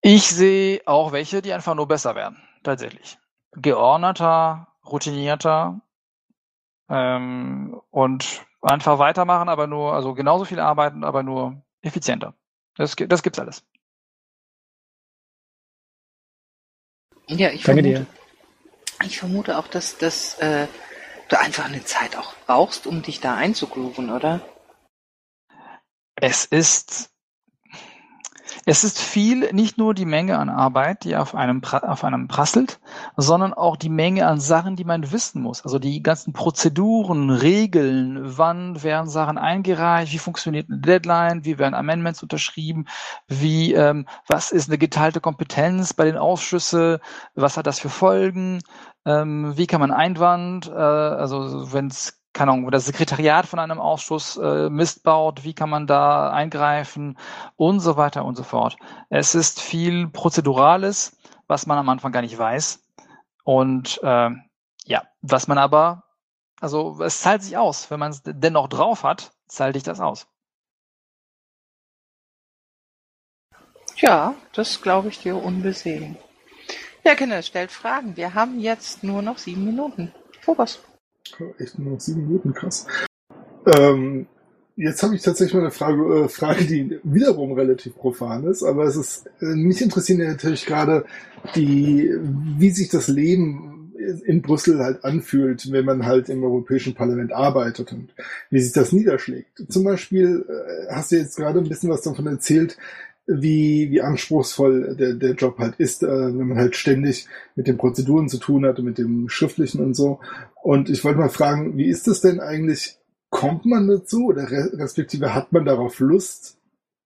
[0.02, 3.20] Ich sehe auch welche, die einfach nur besser werden, tatsächlich.
[3.52, 5.82] Geordneter, routinierter
[6.90, 12.34] ähm, und einfach weitermachen, aber nur, also genauso viel arbeiten, aber nur effizienter.
[12.76, 13.64] Das, das gibt's alles.
[17.30, 18.06] Ja, ich Danke vermute, dir.
[19.06, 20.68] ich vermute auch, dass, dass äh,
[21.30, 24.42] du einfach eine Zeit auch brauchst, um dich da einzugrooven, oder?
[26.16, 27.12] Es ist
[28.70, 32.82] es ist viel, nicht nur die Menge an Arbeit, die auf einem, auf einem prasselt,
[33.16, 35.64] sondern auch die Menge an Sachen, die man wissen muss.
[35.64, 41.76] Also die ganzen Prozeduren, Regeln, wann werden Sachen eingereicht, wie funktioniert eine Deadline, wie werden
[41.76, 42.88] Amendments unterschrieben,
[43.30, 46.98] wie, ähm, was ist eine geteilte Kompetenz bei den Ausschüssen,
[47.36, 48.60] was hat das für Folgen,
[49.06, 53.58] ähm, wie kann man Einwand, äh, also wenn es keine Ahnung, wo das Sekretariat von
[53.58, 57.18] einem Ausschuss äh, Mist baut, wie kann man da eingreifen
[57.56, 58.78] und so weiter und so fort.
[59.10, 61.18] Es ist viel Prozedurales,
[61.48, 62.84] was man am Anfang gar nicht weiß.
[63.44, 64.30] Und äh,
[64.86, 66.04] ja, was man aber,
[66.62, 67.90] also es zahlt sich aus.
[67.90, 70.28] Wenn man es dennoch drauf hat, zahlt sich das aus.
[73.96, 76.18] Ja, das glaube ich dir unbesehen.
[77.04, 78.16] Ja, Kinder, stellt Fragen.
[78.16, 80.14] Wir haben jetzt nur noch sieben Minuten.
[80.42, 80.80] Phobos.
[81.60, 82.86] Echt nur noch sieben Minuten, krass.
[83.66, 84.28] Ähm,
[84.76, 88.86] jetzt habe ich tatsächlich mal eine Frage, äh, Frage, die wiederum relativ profan ist, aber
[88.86, 91.06] es ist, äh, mich interessiert natürlich gerade
[91.56, 92.12] die,
[92.58, 93.78] wie sich das Leben
[94.26, 98.14] in Brüssel halt anfühlt, wenn man halt im Europäischen Parlament arbeitet und
[98.50, 99.64] wie sich das niederschlägt.
[99.70, 102.78] Zum Beispiel äh, hast du jetzt gerade ein bisschen was davon erzählt,
[103.28, 107.78] wie, wie anspruchsvoll der, der Job halt ist, äh, wenn man halt ständig mit den
[107.78, 110.20] Prozeduren zu tun hat und mit dem Schriftlichen und so.
[110.64, 112.98] Und ich wollte mal fragen, wie ist das denn eigentlich?
[113.30, 116.58] Kommt man dazu oder respektive hat man darauf Lust,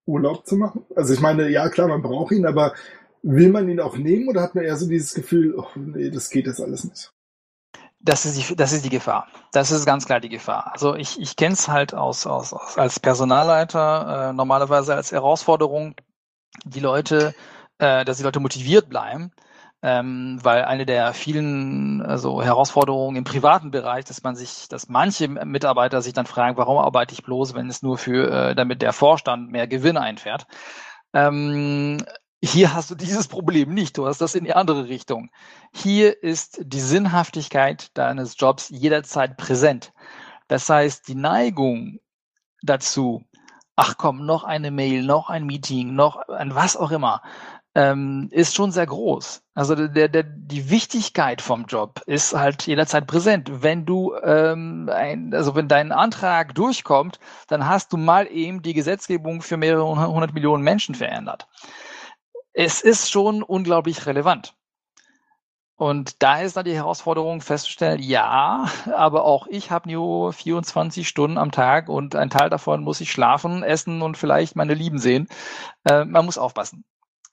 [0.05, 0.85] Urlaub zu machen?
[0.95, 2.73] Also ich meine, ja klar, man braucht ihn, aber
[3.23, 6.29] will man ihn auch nehmen oder hat man eher so dieses Gefühl, oh nee, das
[6.29, 7.11] geht jetzt alles nicht?
[7.99, 9.27] Das ist die, das ist die Gefahr.
[9.51, 10.71] Das ist ganz klar die Gefahr.
[10.73, 15.95] Also ich, ich kenne es halt aus, aus, aus als Personalleiter äh, normalerweise als Herausforderung,
[16.65, 17.33] die Leute,
[17.77, 19.31] äh, dass die Leute motiviert bleiben,
[19.81, 25.27] ähm, weil eine der vielen also Herausforderungen im privaten Bereich, dass man sich, dass manche
[25.27, 28.93] Mitarbeiter sich dann fragen, warum arbeite ich bloß, wenn es nur für, äh, damit der
[28.93, 30.45] Vorstand mehr Gewinn einfährt.
[31.13, 31.97] Ähm,
[32.43, 33.97] hier hast du dieses Problem nicht.
[33.97, 35.29] Du hast das in die andere Richtung.
[35.73, 39.93] Hier ist die Sinnhaftigkeit deines Jobs jederzeit präsent.
[40.47, 41.99] Das heißt, die Neigung
[42.63, 43.23] dazu,
[43.75, 47.21] ach komm, noch eine Mail, noch ein Meeting, noch ein was auch immer,
[47.73, 49.43] ähm, ist schon sehr groß.
[49.53, 53.63] Also der, der, die Wichtigkeit vom Job ist halt jederzeit präsent.
[53.63, 58.73] Wenn du, ähm, ein, also wenn dein Antrag durchkommt, dann hast du mal eben die
[58.73, 61.47] Gesetzgebung für mehrere hundert Millionen Menschen verändert.
[62.53, 64.53] Es ist schon unglaublich relevant.
[65.81, 71.39] Und da ist dann die Herausforderung festzustellen, ja, aber auch ich habe nur 24 Stunden
[71.39, 75.27] am Tag und ein Teil davon muss ich schlafen, essen und vielleicht meine Lieben sehen.
[75.85, 76.83] Äh, man muss aufpassen.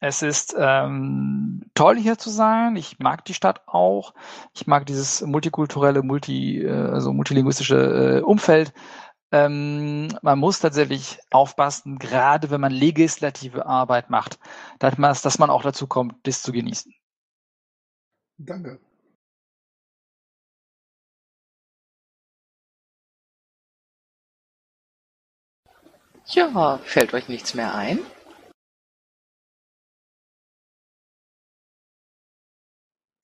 [0.01, 2.77] Es ist ähm, toll hier zu sein.
[2.77, 4.15] Ich mag die Stadt auch.
[4.55, 8.73] Ich mag dieses multikulturelle, multi, äh, also multilinguistische äh, Umfeld.
[9.31, 14.39] Ähm, man muss tatsächlich aufpassen, gerade wenn man legislative Arbeit macht,
[14.79, 16.95] dass man, dass man auch dazu kommt, das zu genießen.
[18.39, 18.79] Danke.
[26.27, 27.99] Ja, fällt euch nichts mehr ein?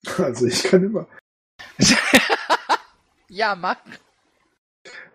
[0.17, 1.07] Also ich kann immer.
[3.27, 3.77] ja, mach.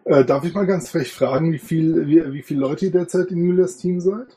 [0.04, 3.28] Äh, darf ich mal ganz frech fragen, wie viel, wie, wie viele Leute ihr derzeit
[3.30, 4.36] in Julias Team seid?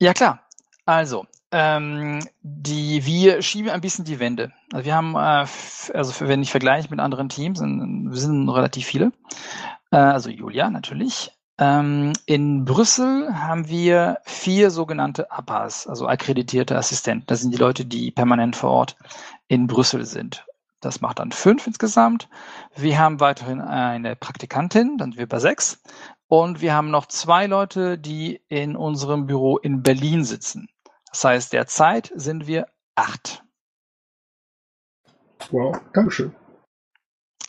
[0.00, 0.46] Ja klar.
[0.84, 4.52] Also, ähm, die, wir schieben ein bisschen die Wände.
[4.72, 5.46] Also wir haben, äh,
[5.94, 9.12] also wenn ich vergleiche mit anderen Teams, sind, wir sind relativ viele.
[9.90, 11.32] Äh, also Julia natürlich.
[11.58, 17.26] Ähm, in Brüssel haben wir vier sogenannte APAs, also akkreditierte Assistenten.
[17.26, 18.96] Das sind die Leute, die permanent vor Ort
[19.48, 20.44] in Brüssel sind.
[20.80, 22.28] Das macht dann fünf insgesamt.
[22.76, 25.82] Wir haben weiterhin eine Praktikantin, dann sind wir bei sechs.
[26.28, 30.68] Und wir haben noch zwei Leute, die in unserem Büro in Berlin sitzen.
[31.10, 33.42] Das heißt, derzeit sind wir acht.
[35.50, 36.34] Wow, Dankeschön.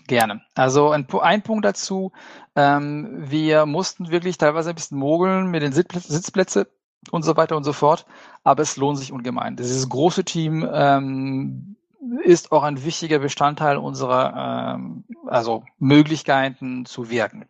[0.07, 0.41] Gerne.
[0.55, 2.11] Also ein, ein Punkt dazu,
[2.55, 6.67] ähm, wir mussten wirklich teilweise ein bisschen mogeln mit den Sitzplätzen Sitzplätze
[7.11, 8.05] und so weiter und so fort,
[8.43, 9.55] aber es lohnt sich ungemein.
[9.55, 11.75] Dieses große Team ähm,
[12.23, 17.45] ist auch ein wichtiger Bestandteil unserer ähm, also Möglichkeiten zu wirken.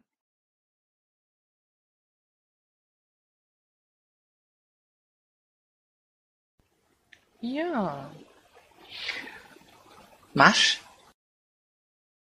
[7.42, 8.12] Ja.
[10.34, 10.82] Masch?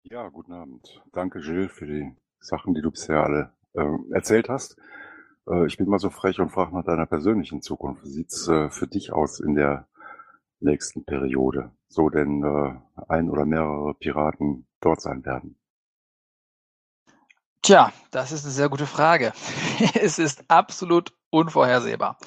[0.02, 1.02] Ja, guten Abend.
[1.12, 4.76] Danke, Jill, für die Sachen, die du bisher alle äh, erzählt hast.
[5.48, 8.04] Äh, ich bin mal so frech und frage nach deiner persönlichen Zukunft.
[8.04, 9.88] Wie sieht's äh, für dich aus in der
[10.60, 11.72] nächsten Periode?
[11.88, 15.56] So denn äh, ein oder mehrere Piraten dort sein werden?
[17.62, 19.32] Tja, das ist eine sehr gute Frage.
[19.94, 22.18] es ist absolut unvorhersehbar.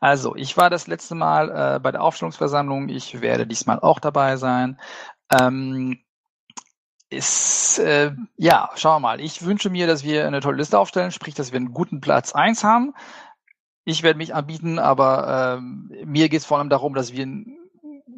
[0.00, 2.88] Also, ich war das letzte Mal äh, bei der Aufstellungsversammlung.
[2.88, 4.78] Ich werde diesmal auch dabei sein.
[5.38, 5.98] Ähm,
[7.10, 9.20] ist, äh, ja, schauen wir mal.
[9.20, 12.32] Ich wünsche mir, dass wir eine tolle Liste aufstellen, sprich, dass wir einen guten Platz
[12.32, 12.94] eins haben.
[13.84, 17.26] Ich werde mich anbieten, aber ähm, mir geht es vor allem darum, dass wir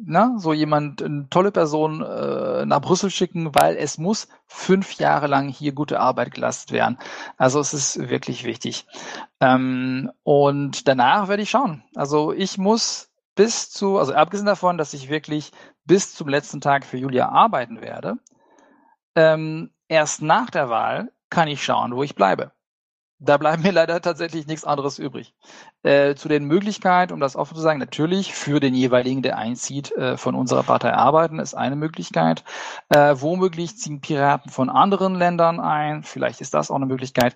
[0.05, 5.27] na, so jemand, eine tolle Person äh, nach Brüssel schicken, weil es muss fünf Jahre
[5.27, 6.97] lang hier gute Arbeit geleistet werden.
[7.37, 8.85] Also es ist wirklich wichtig.
[9.39, 11.83] Ähm, und danach werde ich schauen.
[11.95, 15.51] Also ich muss bis zu, also abgesehen davon, dass ich wirklich
[15.85, 18.17] bis zum letzten Tag für Julia arbeiten werde,
[19.15, 22.51] ähm, erst nach der Wahl kann ich schauen, wo ich bleibe
[23.23, 25.33] da bleibt mir leider tatsächlich nichts anderes übrig.
[25.83, 29.91] Äh, zu den Möglichkeiten, um das offen zu sagen, natürlich für den jeweiligen, der einzieht,
[29.93, 32.43] äh, von unserer Partei arbeiten, ist eine Möglichkeit.
[32.89, 36.03] Äh, womöglich ziehen Piraten von anderen Ländern ein.
[36.03, 37.35] Vielleicht ist das auch eine Möglichkeit.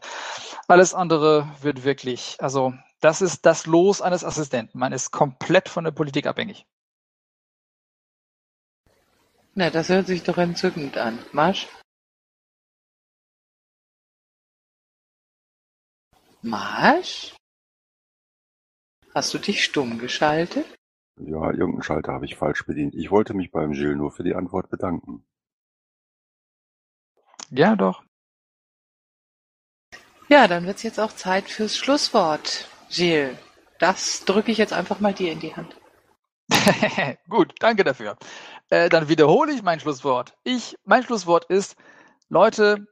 [0.67, 4.79] Alles andere wird wirklich, also das ist das Los eines Assistenten.
[4.79, 6.65] Man ist komplett von der Politik abhängig.
[9.55, 11.17] Na, das hört sich doch entzückend an.
[11.31, 11.67] Marsch?
[16.47, 17.35] Marsch?
[19.13, 20.65] Hast du dich stumm geschaltet?
[21.19, 22.93] Ja, irgendeinen Schalter habe ich falsch bedient.
[22.93, 25.25] Ich wollte mich beim Gilles nur für die Antwort bedanken.
[27.49, 28.03] Ja, doch.
[30.29, 32.69] Ja, dann wird's jetzt auch Zeit fürs Schlusswort.
[32.89, 33.37] Gilles,
[33.79, 35.75] das drücke ich jetzt einfach mal dir in die Hand.
[37.29, 38.17] Gut, danke dafür.
[38.69, 40.37] Äh, dann wiederhole ich mein Schlusswort.
[40.43, 41.75] Ich, mein Schlusswort ist,
[42.29, 42.87] Leute,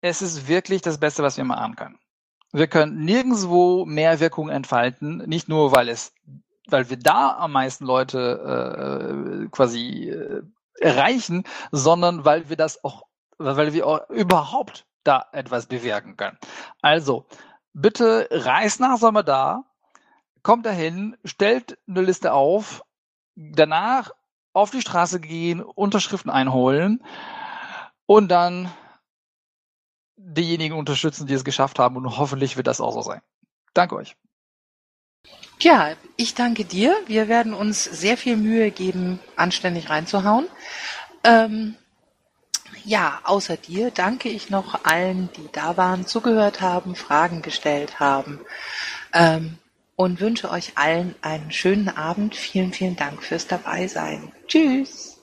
[0.00, 1.98] es ist wirklich das Beste, was wir mal haben können.
[2.52, 6.12] Wir können nirgendwo mehr Wirkung entfalten, nicht nur, weil es,
[6.68, 10.42] weil wir da am meisten Leute äh, quasi äh,
[10.80, 13.02] erreichen, sondern weil wir das auch,
[13.36, 16.38] weil wir auch überhaupt da etwas bewirken können.
[16.80, 17.26] Also,
[17.72, 19.64] bitte reist nach Sommer
[20.42, 22.82] kommt dahin, stellt eine Liste auf,
[23.34, 24.10] danach
[24.52, 27.04] auf die Straße gehen, Unterschriften einholen
[28.06, 28.70] und dann
[30.18, 33.20] diejenigen unterstützen, die es geschafft haben und hoffentlich wird das auch so sein.
[33.72, 34.16] Danke euch.
[35.60, 36.94] Ja, ich danke dir.
[37.06, 40.46] Wir werden uns sehr viel Mühe geben, anständig reinzuhauen.
[41.24, 41.76] Ähm,
[42.84, 48.40] ja, außer dir danke ich noch allen, die da waren, zugehört haben, Fragen gestellt haben
[49.12, 49.58] ähm,
[49.96, 52.36] und wünsche euch allen einen schönen Abend.
[52.36, 54.32] Vielen, vielen Dank fürs Dabeisein.
[54.46, 55.17] Tschüss.